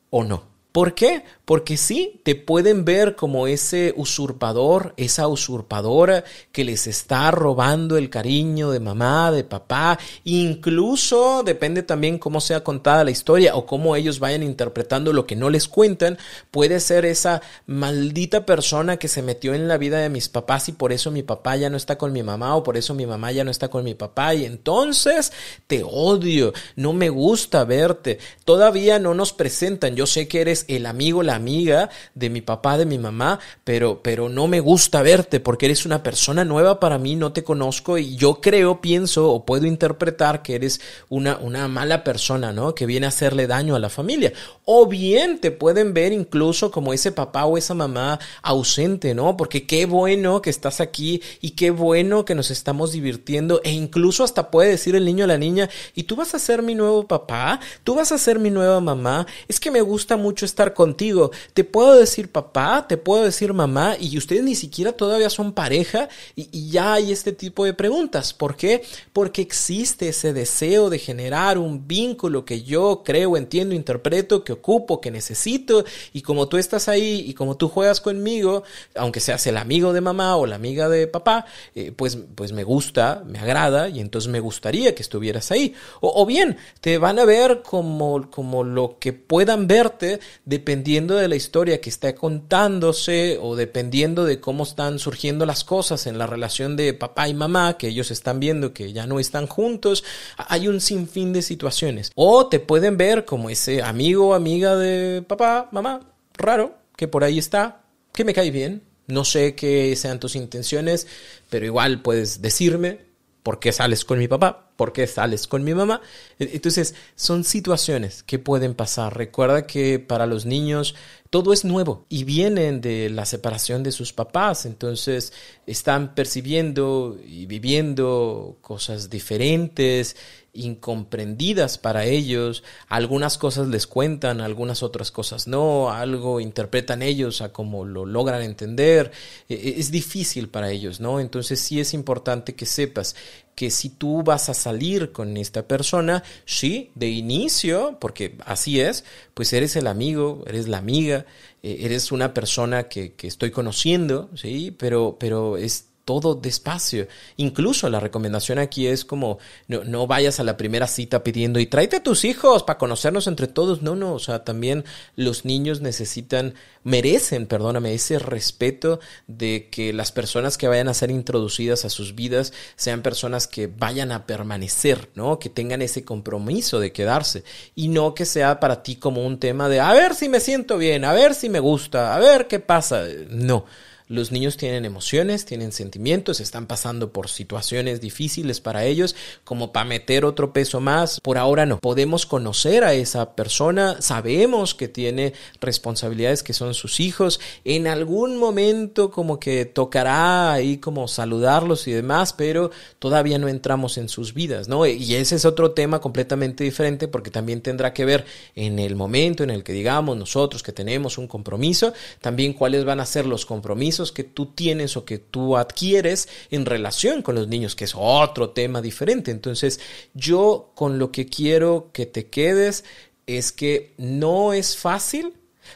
o 0.10 0.24
no. 0.24 0.46
¿Por 0.72 0.96
qué? 0.96 1.24
Porque 1.46 1.78
sí, 1.78 2.20
te 2.24 2.34
pueden 2.34 2.86
ver 2.86 3.16
como 3.16 3.46
ese 3.46 3.94
usurpador, 3.96 4.96
esa 4.98 5.28
usurpadora 5.28 6.24
que 6.52 6.66
les 6.66 6.88
está 6.88 7.30
robando 7.30 7.98
el 7.98 8.10
cariño 8.10 8.72
de 8.72 8.80
mamá, 8.80 9.32
de 9.32 9.44
papá, 9.44 10.00
incluso 10.24 11.44
depende 11.44 11.84
también 11.84 12.18
cómo 12.18 12.42
sea 12.42 12.64
contada 12.64 13.04
la 13.04 13.12
historia 13.12 13.56
o 13.56 13.68
cómo 13.68 13.96
ellos 13.96 14.20
vayan 14.20 14.42
interpretando 14.42 15.14
lo 15.14 15.28
que 15.28 15.36
no 15.36 15.52
les 15.52 15.68
cuentan, 15.68 16.18
puede 16.50 16.80
ser 16.80 17.06
esa 17.06 17.44
maldita 17.68 18.46
persona 18.46 18.98
que 18.98 19.08
se 19.08 19.22
metió 19.22 19.54
en 19.54 19.68
la 19.68 19.78
vida 19.78 20.00
de 20.00 20.10
mis 20.10 20.30
papás 20.30 20.68
y 20.70 20.72
por 20.72 20.92
eso 20.92 21.12
mi 21.12 21.22
papá 21.22 21.56
ya 21.58 21.70
no 21.70 21.78
está 21.78 21.98
con 21.98 22.12
mi 22.12 22.24
mamá 22.24 22.56
o 22.56 22.64
por 22.64 22.75
eso 22.75 22.96
mi 22.96 23.06
mamá 23.06 23.32
ya 23.32 23.44
no 23.44 23.52
está 23.52 23.70
con 23.70 23.84
mi 23.84 23.94
papá 23.94 24.34
y 24.34 24.46
entonces 24.46 25.32
te 25.68 25.84
odio, 25.84 26.54
no 26.75 26.94
me 26.94 27.10
gusta 27.10 27.64
verte, 27.66 28.18
todavía 28.46 28.98
no 28.98 29.14
nos 29.14 29.32
presentan, 29.32 29.96
yo 29.96 30.08
sé 30.08 30.28
que 30.28 30.42
eres 30.42 30.66
el 30.68 30.88
amigo, 30.88 31.22
la 31.22 31.35
amiga 31.36 31.89
de 32.13 32.30
mi 32.30 32.42
papá, 32.42 32.77
de 32.77 32.86
mi 32.86 32.98
mamá, 32.98 33.39
pero, 33.63 34.01
pero 34.01 34.30
no 34.30 34.48
me 34.48 34.60
gusta 34.60 35.01
verte 35.01 35.39
porque 35.39 35.65
eres 35.65 35.86
una 35.86 36.04
persona 36.04 36.46
nueva 36.46 36.80
para 36.80 36.98
mí, 36.98 37.15
no 37.15 37.34
te 37.34 37.44
conozco 37.44 37.98
y 37.98 38.15
yo 38.15 38.42
creo, 38.42 38.82
pienso 38.82 39.32
o 39.32 39.46
puedo 39.46 39.65
interpretar 39.65 40.42
que 40.42 40.56
eres 40.56 40.82
una, 41.10 41.38
una 41.38 41.68
mala 41.68 42.04
persona, 42.04 42.51
¿no? 42.51 42.75
Que 42.75 42.86
viene 42.86 43.06
a 43.06 43.10
hacerle 43.10 43.48
daño 43.48 43.75
a 43.75 43.80
la 43.80 43.89
familia. 43.89 44.34
O 44.65 44.88
bien 44.88 45.39
te 45.39 45.51
pueden 45.51 45.94
ver 45.94 46.12
incluso 46.12 46.72
como 46.72 46.94
ese 46.94 47.12
papá 47.12 47.46
o 47.46 47.58
esa 47.58 47.74
mamá 47.74 48.20
ausente, 48.42 49.13
¿no? 49.13 49.38
Porque 49.38 49.65
qué 49.65 49.86
bueno 49.86 50.42
que 50.42 50.50
estás 50.50 50.82
aquí 50.82 51.22
y 51.42 51.51
qué 51.51 51.72
bueno 51.72 52.25
que 52.25 52.36
nos 52.36 52.51
estamos 52.51 52.92
divirtiendo 52.92 53.62
e 53.63 53.72
incluso 53.72 54.24
hasta 54.24 54.51
puede 54.51 54.72
decir 54.72 54.96
el 54.96 55.06
niño 55.06 55.25
a 55.25 55.27
la 55.27 55.38
niña, 55.38 55.70
¿y 55.94 56.04
tú 56.04 56.15
vas 56.15 56.34
a 56.34 56.39
ser 56.39 56.62
mi 56.62 56.75
nuevo 56.75 57.08
papá? 57.08 57.60
¿Tú 57.84 57.96
vas 57.96 58.12
a 58.12 58.18
ser 58.18 58.39
mi 58.39 58.50
nueva 58.50 58.80
mamá? 58.82 59.27
Es 59.48 59.60
que 59.60 59.72
me 59.72 59.82
gusta 59.82 60.18
mucho 60.18 60.46
estar 60.46 60.74
contigo. 60.74 61.25
Te 61.53 61.63
puedo 61.63 61.98
decir 61.98 62.32
papá, 62.32 62.88
te 62.88 62.98
puedo 62.98 63.24
decir 63.24 63.53
mamá 63.53 63.96
y 64.00 64.17
ustedes 64.17 64.44
ni 64.44 64.55
siquiera 64.55 64.91
todavía 64.91 65.29
son 65.29 65.53
pareja 65.53 66.10
y, 66.36 66.70
ya 66.70 66.94
hay 66.94 67.12
este 67.12 67.32
tipo 67.32 67.65
de 67.65 67.74
preguntas. 67.74 68.34
¿Por 68.34 68.55
qué? 68.55 68.84
Porque 69.13 69.41
existe 69.41 70.10
ese 70.10 70.34
deseo 70.34 70.89
de 70.89 71.00
generar 71.00 71.58
un 71.58 71.88
vínculo 71.88 72.44
que 72.44 72.63
yo 72.63 73.03
creo, 73.05 73.38
entiendo, 73.38 73.75
interpreto, 73.75 74.44
que 74.44 74.53
ocupo, 74.53 75.00
que 75.00 75.12
necesito 75.12 75.86
y 76.13 76.22
como 76.22 76.48
tú 76.48 76.58
estás 76.58 76.88
ahí 76.88 77.24
y 77.27 77.34
como 77.34 77.55
tú 77.58 77.70
juegas 77.70 78.01
conmigo, 78.01 78.63
aunque 78.96 79.20
seas 79.20 79.46
el 79.48 79.58
amigo 79.58 79.94
de 79.94 80.01
mamá 80.01 80.36
o 80.38 80.46
la 80.46 80.55
amiga 80.55 80.89
de 80.89 81.08
papá, 81.08 81.46
eh, 81.75 81.91
pues, 81.96 82.17
pues 82.36 82.51
me 82.51 82.63
gusta, 82.63 83.24
me 83.25 83.39
agrada 83.39 83.89
y 83.89 84.00
entonces 84.00 84.32
me 84.32 84.39
gustaría 84.39 84.96
que 84.96 85.03
estuvieras 85.03 85.51
ahí. 85.51 85.74
O, 86.01 86.22
o 86.22 86.25
bien, 86.25 86.58
te 86.82 86.98
van 86.98 87.20
a 87.20 87.25
ver 87.25 87.62
como, 87.62 88.29
como 88.29 88.63
lo 88.63 88.98
que 89.00 89.13
puedan 89.13 89.67
verte 89.67 90.20
dependiendo 90.46 91.14
de 91.15 91.27
la 91.27 91.36
historia 91.36 91.81
que 91.81 91.89
esté 91.89 92.15
contándose 92.15 93.38
o 93.41 93.55
dependiendo 93.55 94.25
de 94.25 94.39
cómo 94.39 94.63
están 94.63 95.00
surgiendo 95.00 95.45
las 95.45 95.63
cosas 95.63 96.07
en 96.07 96.17
la 96.17 96.27
relación 96.27 96.75
de 96.75 96.93
papá 96.93 97.27
y 97.27 97.34
mamá, 97.34 97.77
que 97.77 97.88
ellos 97.88 98.12
están 98.12 98.39
viendo 98.39 98.74
que 98.74 98.93
ya 98.93 99.07
no 99.07 99.19
están 99.19 99.48
juntos. 99.48 100.03
Hay 100.38 100.67
un 100.67 100.81
sinfín 100.81 101.34
de 101.34 101.41
situaciones. 101.41 102.12
O 102.15 102.48
te 102.48 102.60
pueden 102.60 102.98
ver 102.98 103.25
como 103.25 103.50
ese 103.50 103.81
amigo 103.81 104.29
o 104.29 104.34
amiga 104.34 104.75
de 104.75 105.22
papá, 105.22 105.69
mamá, 105.72 106.01
raro, 106.34 106.75
que 106.95 107.07
por 107.07 107.24
ahí 107.24 107.38
está, 107.38 107.84
que 108.13 108.25
me 108.25 108.34
cae 108.34 108.51
bien. 108.51 108.84
No 109.07 109.24
sé 109.24 109.53
qué 109.55 109.95
sean 109.95 110.19
tus 110.19 110.36
intenciones, 110.36 111.07
pero 111.50 111.65
igual 111.65 112.01
puedes 112.01 112.41
decirme 112.41 113.04
por 113.46 113.60
qué 113.60 113.72
sales 113.72 114.06
con 114.06 114.18
mi 114.18 114.28
papá, 114.28 114.72
por 114.75 114.92
qué 114.92 115.06
sales 115.06 115.46
con 115.46 115.64
mi 115.64 115.75
mamá. 115.75 116.02
Entonces, 116.40 116.96
son 117.14 117.44
situaciones 117.44 118.24
que 118.24 118.40
pueden 118.40 118.74
pasar. 118.74 119.16
Recuerda 119.16 119.68
que 119.68 120.00
para 120.00 120.25
los 120.25 120.48
niños 120.48 120.96
todo 121.30 121.54
es 121.54 121.64
nuevo 121.64 122.08
y 122.10 122.24
vienen 122.24 122.82
de 122.82 123.12
la 123.12 123.28
separación 123.28 123.84
de 123.84 123.92
sus 123.92 124.14
papás, 124.14 124.66
entonces 124.66 125.32
están 125.68 126.16
percibiendo 126.16 127.20
y 127.24 127.46
viviendo 127.46 128.58
cosas 128.62 129.12
diferentes 129.12 130.16
incomprendidas 130.55 131.77
para 131.77 132.05
ellos, 132.05 132.63
algunas 132.88 133.38
cosas 133.38 133.67
les 133.67 133.85
cuentan, 133.88 134.41
algunas 134.41 134.83
otras 134.83 135.12
cosas 135.12 135.47
no, 135.47 135.91
algo 135.91 136.39
interpretan 136.39 137.01
ellos 137.01 137.41
a 137.41 137.51
cómo 137.51 137.85
lo 137.85 138.05
logran 138.05 138.41
entender, 138.41 139.12
e, 139.50 139.53
e, 139.53 139.79
es 139.79 139.91
difícil 139.91 140.50
para 140.50 140.71
ellos, 140.71 141.00
¿no? 141.00 141.19
Entonces 141.19 141.59
sí 141.59 141.79
es 141.79 141.93
importante 141.93 142.55
que 142.55 142.65
sepas 142.65 143.15
que 143.55 143.71
si 143.71 143.89
tú 143.89 144.21
vas 144.21 144.50
a 144.50 144.53
salir 144.53 145.12
con 145.12 145.38
esta 145.38 145.67
persona, 145.67 146.24
sí, 146.45 146.91
de 146.95 147.09
inicio, 147.09 147.97
porque 148.00 148.38
así 148.45 148.81
es, 148.81 149.05
pues 149.33 149.53
eres 149.53 149.75
el 149.75 149.88
amigo, 149.88 150.43
eres 150.45 150.67
la 150.67 150.77
amiga, 150.77 151.25
eh, 151.63 151.77
eres 151.81 152.12
una 152.12 152.33
persona 152.33 152.89
que, 152.89 153.13
que 153.13 153.27
estoy 153.27 153.51
conociendo, 153.51 154.29
sí, 154.35 154.75
pero, 154.77 155.17
pero 155.19 155.57
es 155.57 155.88
todo 156.05 156.35
despacio. 156.35 157.07
Incluso 157.35 157.89
la 157.89 158.00
recomendación 158.00 158.59
aquí 158.59 158.85
es 158.85 159.03
como 159.03 159.39
no, 159.67 160.07
vayas 160.07 160.39
a 160.39 160.43
la 160.43 160.55
primera 160.55 160.88
cita 160.88 161.24
pidiendo 161.24 161.59
y 161.59 161.65
tráete 161.65 161.98
a 161.98 162.03
tus 162.03 162.24
hijos 162.24 162.63
para 162.63 162.77
conocernos 162.77 163.25
entre 163.25 163.48
todos. 163.48 163.81
No, 163.81 163.96
no, 163.96 164.13
o 164.13 164.20
sea, 164.20 164.44
también 164.44 164.85
los 165.15 165.46
niños 165.46 165.81
necesitan, 165.81 166.53
merecen, 166.83 167.48
perdóname, 167.48 167.94
ese 167.96 168.20
respeto 168.20 169.00
de 169.27 169.70
que 169.72 169.94
las 169.94 170.11
personas 170.11 170.57
que 170.57 170.68
vayan 170.68 170.87
a 170.87 170.94
ser 170.94 171.09
introducidas 171.09 171.85
a 171.85 171.89
sus 171.89 172.13
vidas 172.13 172.53
sean 172.75 173.01
personas 173.01 173.48
que 173.48 173.65
vayan 173.65 174.11
a 174.11 174.27
permanecer, 174.27 175.09
¿no? 175.15 175.39
Que 175.39 175.50
tengan 175.50 175.81
ese 175.81 176.05
compromiso 176.05 176.79
de 176.79 176.91
quedarse 176.91 177.44
y 177.74 177.87
no 177.87 178.13
que 178.13 178.25
sea 178.25 178.59
para 178.59 178.83
ti 178.83 178.98
como 178.98 179.25
un 179.25 179.39
tema 179.39 179.70
de 179.70 179.79
a 179.79 179.91
ver 179.94 180.13
si 180.13 180.29
me 180.29 180.39
siento 180.39 180.77
bien, 180.77 181.03
a 181.03 181.13
ver 181.13 181.33
si 181.33 181.50
me 181.50 181.59
gusta, 181.59 182.15
a 182.15 182.20
ver 182.20 182.48
qué 182.48 182.59
pasa. 182.59 183.03
No. 183.29 183.65
Los 184.07 184.31
niños 184.31 184.55
tienen 184.55 184.85
emociones, 184.85 185.46
tienen 185.46 185.72
sentimientos, 185.72 186.39
están 186.39 186.68
pasando 186.68 187.11
por 187.11 187.27
situaciones 187.27 188.01
difíciles 188.01 188.61
para 188.61 188.85
ellos, 188.85 189.15
como 189.44 189.72
para 189.72 189.85
meter 189.85 190.25
otro 190.25 190.53
peso 190.53 190.79
más. 190.79 191.20
Por 191.22 191.39
ahora 191.39 191.65
no. 191.65 191.79
Podemos 191.79 192.27
conocer 192.27 192.83
a 192.83 192.94
esa 192.94 193.35
persona, 193.35 194.00
sabemos 194.03 194.75
que 194.75 194.87
tiene 194.87 195.33
responsabilidades 195.59 196.44
que 196.44 196.53
son 196.53 196.75
sus 196.75 197.00
hijos. 197.00 197.39
En 197.63 197.87
algún 197.87 198.37
momento 198.37 199.09
como 199.09 199.39
que 199.39 199.65
tocará 199.65 200.53
ahí 200.53 200.77
como 200.77 201.07
saludarlos 201.07 201.87
y 201.87 201.91
demás, 201.91 202.31
pero 202.31 202.70
todavía 203.00 203.39
no 203.39 203.48
entramos 203.48 203.98
en 203.98 204.07
sus 204.07 204.35
vidas, 204.35 204.68
¿no? 204.68 204.85
Y 204.85 205.15
ese 205.15 205.35
es 205.35 205.46
otro 205.46 205.72
tema 205.72 206.00
completamente 206.00 206.63
diferente 206.63 207.07
porque 207.07 207.31
también 207.31 207.61
tendrá 207.61 207.91
que 207.91 208.05
ver 208.05 208.25
en 208.53 208.77
el 208.77 208.96
momento 208.96 209.44
en 209.44 209.50
el 209.50 209.63
que 209.63 209.74
digamos 209.74 210.15
nosotros 210.15 210.61
que 210.61 210.74
tenemos 210.74 211.18
un 211.18 211.27
compromiso, 211.27 211.91
también 212.22 212.53
cuáles 212.53 212.85
van 212.85 213.00
a 213.00 213.05
ser 213.07 213.25
los 213.25 213.48
compromisos 213.48 213.95
que 214.12 214.24
tú 214.24 214.48
tienes 214.48 214.98
o 214.98 215.05
que 215.05 215.18
tú 215.18 215.58
adquieres 215.58 216.27
en 216.51 216.66
relación 216.66 217.22
con 217.22 217.36
los 217.36 217.48
niños, 217.48 217.75
que 217.75 217.86
es 217.86 217.94
otro 217.96 218.50
tema 218.50 218.81
diferente. 218.81 219.31
Entonces, 219.31 219.79
yo 220.14 220.72
con 220.75 221.00
lo 221.00 221.12
que 221.12 221.27
quiero 221.27 221.90
que 221.94 222.05
te 222.05 222.27
quedes 222.27 222.84
es 223.27 223.51
que 223.51 223.94
no 223.98 224.53
es 224.53 224.77
fácil, 224.77 225.34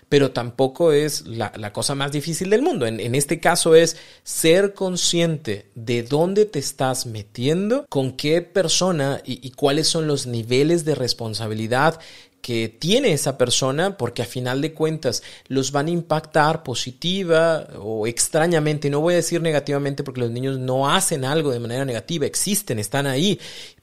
pero 0.07 0.31
tampoco 0.31 0.91
es 0.91 1.25
la, 1.25 1.73
cosa 1.73 1.95
más 1.95 2.11
difícil 2.11 2.49
del 2.49 2.61
mundo. 2.61 2.85
En, 2.85 3.15
este 3.15 3.39
caso 3.39 3.73
es 3.75 3.97
ser 4.23 4.73
consciente 4.73 5.65
de 5.73 6.03
dónde 6.03 6.45
te 6.45 6.59
estás 6.59 7.05
metiendo, 7.05 7.85
con 7.89 8.11
qué 8.13 8.41
persona 8.41 9.21
y 9.25 9.49
cuáles 9.51 9.87
son 9.87 10.07
los 10.07 10.27
niveles 10.27 10.85
de 10.85 10.95
responsabilidad 10.95 11.99
que 12.41 12.69
tiene 12.69 13.13
esa 13.13 13.37
persona 13.37 13.97
porque 13.97 14.21
a 14.21 14.25
final 14.25 14.61
de 14.61 14.73
cuentas 14.73 15.23
los 15.47 15.71
van 15.71 15.87
a 15.87 15.91
impactar 15.91 16.63
positiva 16.63 17.67
o 17.79 18.07
extrañamente, 18.07 18.89
no 18.89 19.01
voy 19.01 19.13
a 19.13 19.17
decir 19.17 19.41
negativamente 19.41 20.03
porque 20.03 20.21
los 20.21 20.31
niños 20.31 20.57
no 20.59 20.89
hacen 20.89 21.25
algo 21.25 21.51
de 21.51 21.59
manera 21.59 21.85
negativa, 21.85 22.25
existen, 22.25 22.79
están 22.79 23.07
ahí, 23.07 23.39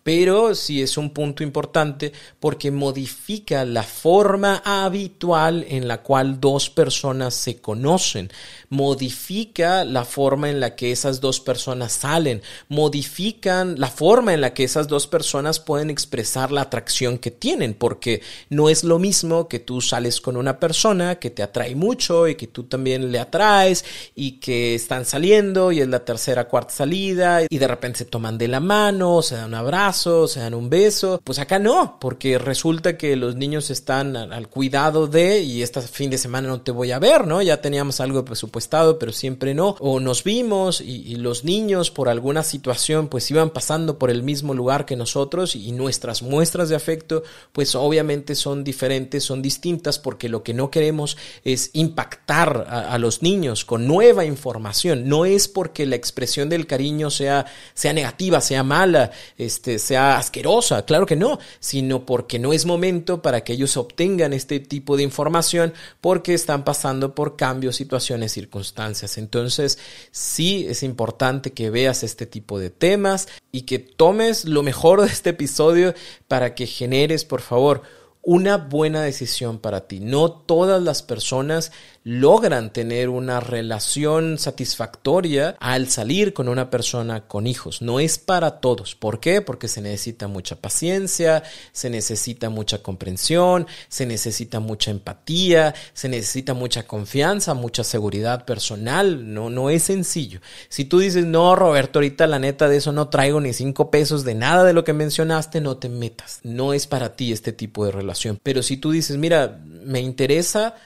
pero 0.06 0.54
sí 0.54 0.82
es 0.82 0.98
un 0.98 1.10
punto 1.10 1.42
importante 1.42 2.12
porque 2.38 2.70
modifica 2.70 3.64
la 3.64 3.82
forma 3.82 4.62
habitual 4.64 5.66
en 5.68 5.88
la 5.88 6.04
cual 6.04 6.38
dos 6.38 6.70
personas 6.70 7.34
se 7.34 7.56
conocen, 7.56 8.30
modifica 8.68 9.84
la 9.84 10.04
forma 10.04 10.48
en 10.48 10.60
la 10.60 10.76
que 10.76 10.92
esas 10.92 11.20
dos 11.20 11.40
personas 11.40 11.90
salen, 11.90 12.40
modifican 12.68 13.80
la 13.80 13.88
forma 13.88 14.32
en 14.32 14.42
la 14.42 14.54
que 14.54 14.62
esas 14.62 14.86
dos 14.86 15.08
personas 15.08 15.58
pueden 15.58 15.90
expresar 15.90 16.52
la 16.52 16.60
atracción 16.60 17.18
que 17.18 17.32
tienen, 17.32 17.74
porque 17.74 18.22
no 18.48 18.68
es 18.68 18.84
lo 18.84 19.00
mismo 19.00 19.48
que 19.48 19.58
tú 19.58 19.80
sales 19.80 20.20
con 20.20 20.36
una 20.36 20.60
persona 20.60 21.16
que 21.16 21.30
te 21.30 21.42
atrae 21.42 21.74
mucho 21.74 22.28
y 22.28 22.36
que 22.36 22.46
tú 22.46 22.62
también 22.62 23.10
le 23.10 23.18
atraes 23.18 23.84
y 24.14 24.38
que 24.38 24.76
están 24.76 25.04
saliendo 25.04 25.72
y 25.72 25.80
es 25.80 25.88
la 25.88 26.04
tercera, 26.04 26.46
cuarta 26.46 26.74
salida 26.74 27.40
y 27.50 27.58
de 27.58 27.66
repente 27.66 27.98
se 27.98 28.04
toman 28.04 28.38
de 28.38 28.46
la 28.46 28.60
mano, 28.60 29.20
se 29.20 29.34
dan 29.34 29.46
un 29.46 29.54
abrazo, 29.54 29.95
abrazo, 29.96 30.28
se 30.28 30.40
dan 30.40 30.54
un 30.54 30.68
beso. 30.68 31.20
Pues 31.24 31.38
acá 31.38 31.58
no, 31.58 31.98
porque 32.00 32.38
resulta 32.38 32.96
que 32.96 33.16
los 33.16 33.34
niños 33.36 33.70
están 33.70 34.16
al 34.16 34.48
cuidado 34.48 35.06
de 35.06 35.40
y 35.40 35.62
este 35.62 35.80
fin 35.80 36.10
de 36.10 36.18
semana 36.18 36.48
no 36.48 36.60
te 36.60 36.70
voy 36.70 36.92
a 36.92 36.98
ver, 36.98 37.26
¿no? 37.26 37.40
Ya 37.40 37.60
teníamos 37.60 38.00
algo 38.00 38.24
presupuestado, 38.24 38.98
pero 38.98 39.12
siempre 39.12 39.54
no. 39.54 39.76
O 39.80 40.00
nos 40.00 40.22
vimos 40.22 40.80
y, 40.80 41.16
los 41.16 41.44
niños 41.44 41.90
por 41.90 42.10
alguna 42.10 42.42
situación 42.42 43.08
pues 43.08 43.30
iban 43.30 43.48
pasando 43.50 43.98
por 43.98 44.10
el 44.10 44.22
mismo 44.22 44.52
lugar 44.52 44.84
que 44.84 44.96
nosotros 44.96 45.56
y 45.56 45.72
nuestras 45.72 46.22
muestras 46.22 46.68
de 46.68 46.76
afecto 46.76 47.22
pues 47.52 47.74
obviamente 47.74 48.34
son 48.34 48.62
diferentes, 48.62 49.24
son 49.24 49.40
distintas 49.40 49.98
porque 49.98 50.28
lo 50.28 50.42
que 50.42 50.52
no 50.52 50.70
queremos 50.70 51.16
es 51.42 51.70
impactar 51.72 52.66
a, 52.68 52.98
los 52.98 53.22
niños 53.22 53.64
con 53.64 53.86
nueva 53.86 54.26
información. 54.26 55.08
No 55.08 55.24
es 55.24 55.48
porque 55.48 55.86
la 55.86 55.96
expresión 55.96 56.50
del 56.50 56.66
cariño 56.66 57.10
sea, 57.10 57.46
sea 57.72 57.94
negativa, 57.94 58.40
sea 58.42 58.62
mala, 58.62 59.10
este, 59.38 59.78
sea 59.86 60.18
asquerosa, 60.18 60.84
claro 60.84 61.06
que 61.06 61.16
no, 61.16 61.38
sino 61.60 62.04
porque 62.04 62.38
no 62.38 62.52
es 62.52 62.66
momento 62.66 63.22
para 63.22 63.44
que 63.44 63.52
ellos 63.52 63.76
obtengan 63.76 64.32
este 64.32 64.60
tipo 64.60 64.96
de 64.96 65.04
información 65.04 65.72
porque 66.00 66.34
están 66.34 66.64
pasando 66.64 67.14
por 67.14 67.36
cambios, 67.36 67.76
situaciones, 67.76 68.32
circunstancias. 68.32 69.16
Entonces, 69.16 69.78
sí 70.10 70.66
es 70.68 70.82
importante 70.82 71.52
que 71.52 71.70
veas 71.70 72.02
este 72.02 72.26
tipo 72.26 72.58
de 72.58 72.70
temas 72.70 73.28
y 73.52 73.62
que 73.62 73.78
tomes 73.78 74.44
lo 74.44 74.62
mejor 74.62 75.02
de 75.02 75.08
este 75.08 75.30
episodio 75.30 75.94
para 76.28 76.54
que 76.54 76.66
generes, 76.66 77.24
por 77.24 77.40
favor, 77.40 77.82
una 78.22 78.56
buena 78.56 79.02
decisión 79.02 79.58
para 79.60 79.86
ti. 79.86 80.00
No 80.00 80.32
todas 80.32 80.82
las 80.82 81.04
personas 81.04 81.70
logran 82.06 82.72
tener 82.72 83.08
una 83.08 83.40
relación 83.40 84.38
satisfactoria 84.38 85.56
al 85.58 85.88
salir 85.88 86.34
con 86.34 86.48
una 86.48 86.70
persona 86.70 87.26
con 87.26 87.48
hijos. 87.48 87.82
No 87.82 87.98
es 87.98 88.16
para 88.16 88.60
todos. 88.60 88.94
¿Por 88.94 89.18
qué? 89.18 89.42
Porque 89.42 89.66
se 89.66 89.80
necesita 89.80 90.28
mucha 90.28 90.54
paciencia, 90.54 91.42
se 91.72 91.90
necesita 91.90 92.48
mucha 92.48 92.80
comprensión, 92.80 93.66
se 93.88 94.06
necesita 94.06 94.60
mucha 94.60 94.92
empatía, 94.92 95.74
se 95.94 96.08
necesita 96.08 96.54
mucha 96.54 96.86
confianza, 96.86 97.54
mucha 97.54 97.82
seguridad 97.82 98.44
personal. 98.44 99.34
No, 99.34 99.50
no 99.50 99.68
es 99.68 99.82
sencillo. 99.82 100.40
Si 100.68 100.84
tú 100.84 101.00
dices, 101.00 101.26
no, 101.26 101.56
Roberto, 101.56 101.98
ahorita 101.98 102.28
la 102.28 102.38
neta 102.38 102.68
de 102.68 102.76
eso 102.76 102.92
no 102.92 103.08
traigo 103.08 103.40
ni 103.40 103.52
cinco 103.52 103.90
pesos 103.90 104.22
de 104.22 104.36
nada 104.36 104.62
de 104.62 104.74
lo 104.74 104.84
que 104.84 104.92
mencionaste, 104.92 105.60
no 105.60 105.78
te 105.78 105.88
metas. 105.88 106.38
No 106.44 106.72
es 106.72 106.86
para 106.86 107.16
ti 107.16 107.32
este 107.32 107.52
tipo 107.52 107.84
de 107.84 107.90
relación. 107.90 108.38
Pero 108.44 108.62
si 108.62 108.76
tú 108.76 108.92
dices, 108.92 109.16
mira, 109.16 109.60
me 109.64 109.98
interesa 109.98 110.76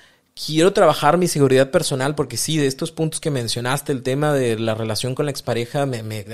quiero 0.46 0.72
trabajar 0.72 1.18
mi 1.18 1.28
seguridad 1.28 1.70
personal 1.70 2.14
porque 2.14 2.36
sí, 2.36 2.56
de 2.56 2.66
estos 2.66 2.92
puntos 2.92 3.20
que 3.20 3.30
mencionaste, 3.30 3.92
el 3.92 4.02
tema 4.02 4.32
de 4.32 4.58
la 4.58 4.74
relación 4.74 5.14
con 5.14 5.26
la 5.26 5.30
expareja 5.30 5.84
me, 5.86 6.02
me, 6.02 6.24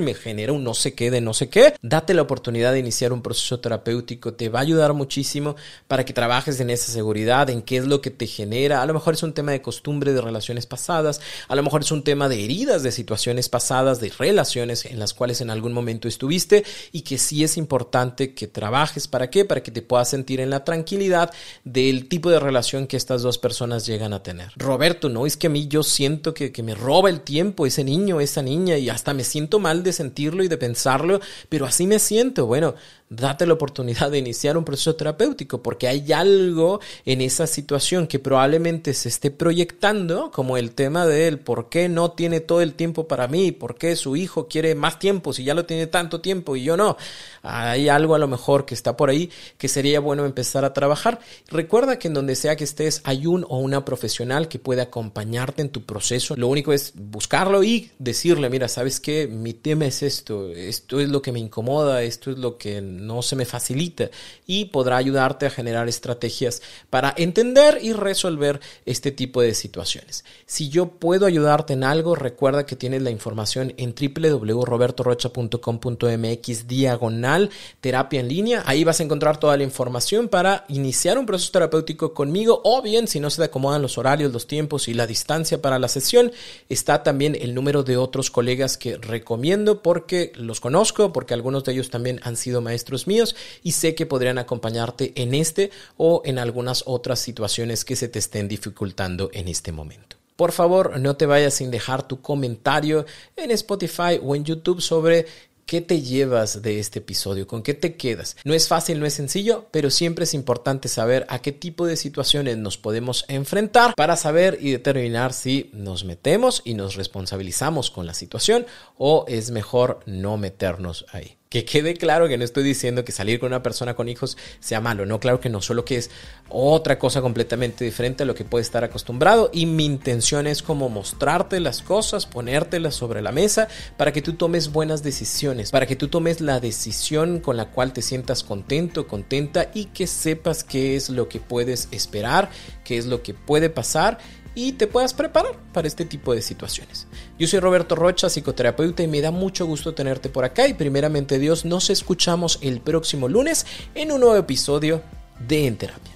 me 0.00 0.14
genera 0.14 0.52
un 0.52 0.62
no 0.62 0.74
sé 0.74 0.94
qué 0.94 1.10
de 1.10 1.20
no 1.20 1.34
sé 1.34 1.48
qué. 1.48 1.74
Date 1.82 2.14
la 2.14 2.22
oportunidad 2.22 2.72
de 2.72 2.78
iniciar 2.78 3.12
un 3.12 3.22
proceso 3.22 3.58
terapéutico, 3.58 4.34
te 4.34 4.48
va 4.48 4.60
a 4.60 4.62
ayudar 4.62 4.92
muchísimo 4.92 5.56
para 5.88 6.04
que 6.04 6.12
trabajes 6.12 6.60
en 6.60 6.70
esa 6.70 6.92
seguridad, 6.92 7.50
en 7.50 7.62
qué 7.62 7.78
es 7.78 7.86
lo 7.86 8.00
que 8.00 8.10
te 8.10 8.26
genera. 8.26 8.82
A 8.82 8.86
lo 8.86 8.94
mejor 8.94 9.14
es 9.14 9.22
un 9.22 9.32
tema 9.32 9.52
de 9.52 9.62
costumbre 9.62 10.12
de 10.12 10.20
relaciones 10.20 10.66
pasadas, 10.66 11.20
a 11.48 11.56
lo 11.56 11.62
mejor 11.62 11.82
es 11.82 11.90
un 11.90 12.04
tema 12.04 12.28
de 12.28 12.44
heridas 12.44 12.82
de 12.82 12.92
situaciones 12.92 13.48
pasadas, 13.48 14.00
de 14.00 14.12
relaciones 14.16 14.84
en 14.84 14.98
las 14.98 15.12
cuales 15.12 15.40
en 15.40 15.50
algún 15.50 15.72
momento 15.72 16.08
estuviste 16.08 16.64
y 16.92 17.02
que 17.02 17.18
sí 17.18 17.42
es 17.42 17.56
importante 17.56 18.34
que 18.34 18.46
trabajes. 18.46 19.08
¿Para 19.08 19.28
qué? 19.28 19.44
Para 19.44 19.62
que 19.62 19.72
te 19.72 19.82
puedas 19.82 20.08
sentir 20.08 20.40
en 20.40 20.50
la 20.50 20.64
tranquilidad 20.64 21.32
del 21.64 22.08
tipo 22.08 22.30
de 22.30 22.38
relación 22.38 22.86
que 22.86 22.96
estas 22.96 23.22
dos 23.22 23.38
personas 23.38 23.55
llegan 23.86 24.12
a 24.12 24.22
tener. 24.22 24.52
Roberto, 24.56 25.08
no 25.08 25.26
es 25.26 25.36
que 25.36 25.46
a 25.46 25.50
mí 25.50 25.68
yo 25.68 25.82
siento 25.82 26.34
que, 26.34 26.52
que 26.52 26.62
me 26.62 26.74
roba 26.74 27.10
el 27.10 27.20
tiempo 27.20 27.66
ese 27.66 27.84
niño, 27.84 28.20
esa 28.20 28.42
niña, 28.42 28.78
y 28.78 28.88
hasta 28.88 29.14
me 29.14 29.24
siento 29.24 29.58
mal 29.58 29.82
de 29.82 29.92
sentirlo 29.92 30.42
y 30.42 30.48
de 30.48 30.58
pensarlo, 30.58 31.20
pero 31.48 31.66
así 31.66 31.86
me 31.86 31.98
siento. 31.98 32.46
Bueno, 32.46 32.74
date 33.08 33.46
la 33.46 33.54
oportunidad 33.54 34.10
de 34.10 34.18
iniciar 34.18 34.56
un 34.56 34.64
proceso 34.64 34.96
terapéutico 34.96 35.62
porque 35.62 35.86
hay 35.86 36.12
algo 36.12 36.80
en 37.04 37.20
esa 37.20 37.46
situación 37.46 38.06
que 38.06 38.18
probablemente 38.18 38.94
se 38.94 39.08
esté 39.08 39.30
proyectando 39.30 40.30
como 40.32 40.56
el 40.56 40.72
tema 40.72 41.06
de 41.06 41.28
él, 41.28 41.38
por 41.38 41.68
qué 41.68 41.88
no 41.88 42.12
tiene 42.12 42.40
todo 42.40 42.62
el 42.62 42.74
tiempo 42.74 43.06
para 43.06 43.28
mí, 43.28 43.52
por 43.52 43.76
qué 43.76 43.94
su 43.94 44.16
hijo 44.16 44.48
quiere 44.48 44.74
más 44.74 44.98
tiempo 44.98 45.32
si 45.32 45.44
ya 45.44 45.54
lo 45.54 45.66
tiene 45.66 45.86
tanto 45.86 46.20
tiempo 46.20 46.56
y 46.56 46.64
yo 46.64 46.76
no. 46.76 46.96
Hay 47.42 47.88
algo 47.88 48.14
a 48.14 48.18
lo 48.18 48.26
mejor 48.26 48.66
que 48.66 48.74
está 48.74 48.96
por 48.96 49.10
ahí 49.10 49.30
que 49.56 49.68
sería 49.68 50.00
bueno 50.00 50.24
empezar 50.24 50.64
a 50.64 50.72
trabajar. 50.72 51.20
Recuerda 51.48 51.98
que 51.98 52.08
en 52.08 52.14
donde 52.14 52.34
sea 52.34 52.56
que 52.56 52.64
estés 52.64 53.02
hay 53.04 53.26
un 53.26 53.35
o 53.48 53.58
una 53.58 53.84
profesional 53.84 54.48
que 54.48 54.58
puede 54.58 54.82
acompañarte 54.82 55.62
en 55.62 55.70
tu 55.70 55.84
proceso. 55.84 56.36
Lo 56.36 56.48
único 56.48 56.72
es 56.72 56.92
buscarlo 56.94 57.62
y 57.62 57.90
decirle, 57.98 58.50
mira, 58.50 58.68
¿sabes 58.68 59.00
qué? 59.00 59.26
Mi 59.26 59.52
tema 59.52 59.86
es 59.86 60.02
esto, 60.02 60.50
esto 60.50 61.00
es 61.00 61.08
lo 61.08 61.22
que 61.22 61.32
me 61.32 61.40
incomoda, 61.40 62.02
esto 62.02 62.30
es 62.30 62.38
lo 62.38 62.58
que 62.58 62.80
no 62.80 63.22
se 63.22 63.36
me 63.36 63.44
facilita 63.44 64.10
y 64.46 64.66
podrá 64.66 64.96
ayudarte 64.96 65.46
a 65.46 65.50
generar 65.50 65.88
estrategias 65.88 66.62
para 66.90 67.14
entender 67.16 67.78
y 67.82 67.92
resolver 67.92 68.60
este 68.84 69.10
tipo 69.10 69.42
de 69.42 69.54
situaciones. 69.54 70.24
Si 70.46 70.68
yo 70.68 70.88
puedo 70.88 71.26
ayudarte 71.26 71.72
en 71.72 71.82
algo, 71.84 72.14
recuerda 72.14 72.66
que 72.66 72.76
tienes 72.76 73.02
la 73.02 73.10
información 73.10 73.74
en 73.76 73.94
www.robertorocha.com.mx 73.94 76.66
diagonal 76.66 77.50
terapia 77.80 78.20
en 78.20 78.28
línea. 78.28 78.62
Ahí 78.66 78.84
vas 78.84 79.00
a 79.00 79.04
encontrar 79.04 79.40
toda 79.40 79.56
la 79.56 79.64
información 79.64 80.28
para 80.28 80.64
iniciar 80.68 81.18
un 81.18 81.26
proceso 81.26 81.52
terapéutico 81.52 82.14
conmigo 82.14 82.60
o 82.64 82.82
bien 82.82 83.08
si 83.08 83.20
no 83.26 83.30
se 83.30 83.42
acomodan 83.42 83.82
los 83.82 83.98
horarios, 83.98 84.32
los 84.32 84.46
tiempos 84.46 84.86
y 84.86 84.94
la 84.94 85.08
distancia 85.08 85.60
para 85.60 85.80
la 85.80 85.88
sesión, 85.88 86.30
está 86.68 87.02
también 87.02 87.36
el 87.40 87.56
número 87.56 87.82
de 87.82 87.96
otros 87.96 88.30
colegas 88.30 88.76
que 88.76 88.98
recomiendo 88.98 89.82
porque 89.82 90.30
los 90.36 90.60
conozco, 90.60 91.12
porque 91.12 91.34
algunos 91.34 91.64
de 91.64 91.72
ellos 91.72 91.90
también 91.90 92.20
han 92.22 92.36
sido 92.36 92.60
maestros 92.60 93.08
míos 93.08 93.34
y 93.64 93.72
sé 93.72 93.96
que 93.96 94.06
podrían 94.06 94.38
acompañarte 94.38 95.12
en 95.16 95.34
este 95.34 95.72
o 95.96 96.22
en 96.24 96.38
algunas 96.38 96.84
otras 96.86 97.18
situaciones 97.18 97.84
que 97.84 97.96
se 97.96 98.06
te 98.06 98.20
estén 98.20 98.46
dificultando 98.46 99.28
en 99.32 99.48
este 99.48 99.72
momento. 99.72 100.16
Por 100.36 100.52
favor, 100.52 101.00
no 101.00 101.16
te 101.16 101.26
vayas 101.26 101.54
sin 101.54 101.72
dejar 101.72 102.06
tu 102.06 102.20
comentario 102.20 103.06
en 103.34 103.50
Spotify 103.50 104.20
o 104.22 104.36
en 104.36 104.44
YouTube 104.44 104.80
sobre 104.80 105.26
¿Qué 105.66 105.80
te 105.80 106.00
llevas 106.00 106.62
de 106.62 106.78
este 106.78 107.00
episodio? 107.00 107.48
¿Con 107.48 107.64
qué 107.64 107.74
te 107.74 107.96
quedas? 107.96 108.36
No 108.44 108.54
es 108.54 108.68
fácil, 108.68 109.00
no 109.00 109.06
es 109.06 109.14
sencillo, 109.14 109.66
pero 109.72 109.90
siempre 109.90 110.22
es 110.22 110.32
importante 110.32 110.88
saber 110.88 111.26
a 111.28 111.40
qué 111.40 111.50
tipo 111.50 111.86
de 111.86 111.96
situaciones 111.96 112.56
nos 112.56 112.78
podemos 112.78 113.24
enfrentar 113.26 113.92
para 113.96 114.14
saber 114.14 114.58
y 114.60 114.70
determinar 114.70 115.32
si 115.32 115.70
nos 115.72 116.04
metemos 116.04 116.62
y 116.64 116.74
nos 116.74 116.94
responsabilizamos 116.94 117.90
con 117.90 118.06
la 118.06 118.14
situación 118.14 118.64
o 118.96 119.24
es 119.26 119.50
mejor 119.50 119.98
no 120.06 120.36
meternos 120.36 121.04
ahí. 121.10 121.36
Que 121.56 121.64
quede 121.64 121.94
claro 121.94 122.28
que 122.28 122.36
no 122.36 122.44
estoy 122.44 122.64
diciendo 122.64 123.02
que 123.02 123.12
salir 123.12 123.40
con 123.40 123.46
una 123.46 123.62
persona 123.62 123.96
con 123.96 124.10
hijos 124.10 124.36
sea 124.60 124.82
malo, 124.82 125.06
no, 125.06 125.18
claro 125.20 125.40
que 125.40 125.48
no, 125.48 125.62
solo 125.62 125.86
que 125.86 125.96
es 125.96 126.10
otra 126.50 126.98
cosa 126.98 127.22
completamente 127.22 127.82
diferente 127.82 128.24
a 128.24 128.26
lo 128.26 128.34
que 128.34 128.44
puede 128.44 128.60
estar 128.60 128.84
acostumbrado 128.84 129.48
y 129.54 129.64
mi 129.64 129.86
intención 129.86 130.46
es 130.46 130.62
como 130.62 130.90
mostrarte 130.90 131.58
las 131.60 131.80
cosas, 131.80 132.26
ponértelas 132.26 132.94
sobre 132.94 133.22
la 133.22 133.32
mesa 133.32 133.68
para 133.96 134.12
que 134.12 134.20
tú 134.20 134.34
tomes 134.34 134.70
buenas 134.70 135.02
decisiones, 135.02 135.70
para 135.70 135.86
que 135.86 135.96
tú 135.96 136.08
tomes 136.08 136.42
la 136.42 136.60
decisión 136.60 137.40
con 137.40 137.56
la 137.56 137.70
cual 137.70 137.94
te 137.94 138.02
sientas 138.02 138.44
contento, 138.44 139.08
contenta 139.08 139.70
y 139.72 139.86
que 139.86 140.06
sepas 140.06 140.62
qué 140.62 140.94
es 140.94 141.08
lo 141.08 141.30
que 141.30 141.40
puedes 141.40 141.88
esperar, 141.90 142.50
qué 142.84 142.98
es 142.98 143.06
lo 143.06 143.22
que 143.22 143.32
puede 143.32 143.70
pasar 143.70 144.18
y 144.56 144.72
te 144.72 144.88
puedas 144.88 145.14
preparar 145.14 145.52
para 145.72 145.86
este 145.86 146.06
tipo 146.06 146.34
de 146.34 146.42
situaciones. 146.42 147.06
Yo 147.38 147.46
soy 147.46 147.60
Roberto 147.60 147.94
Rocha, 147.94 148.30
psicoterapeuta, 148.30 149.02
y 149.02 149.06
me 149.06 149.20
da 149.20 149.30
mucho 149.30 149.66
gusto 149.66 149.94
tenerte 149.94 150.30
por 150.30 150.44
acá. 150.44 150.66
Y 150.66 150.74
primeramente 150.74 151.38
Dios, 151.38 151.64
nos 151.66 151.90
escuchamos 151.90 152.58
el 152.62 152.80
próximo 152.80 153.28
lunes 153.28 153.66
en 153.94 154.10
un 154.10 154.20
nuevo 154.20 154.36
episodio 154.36 155.02
de 155.46 155.66
En 155.66 155.76
Terapia. 155.76 156.15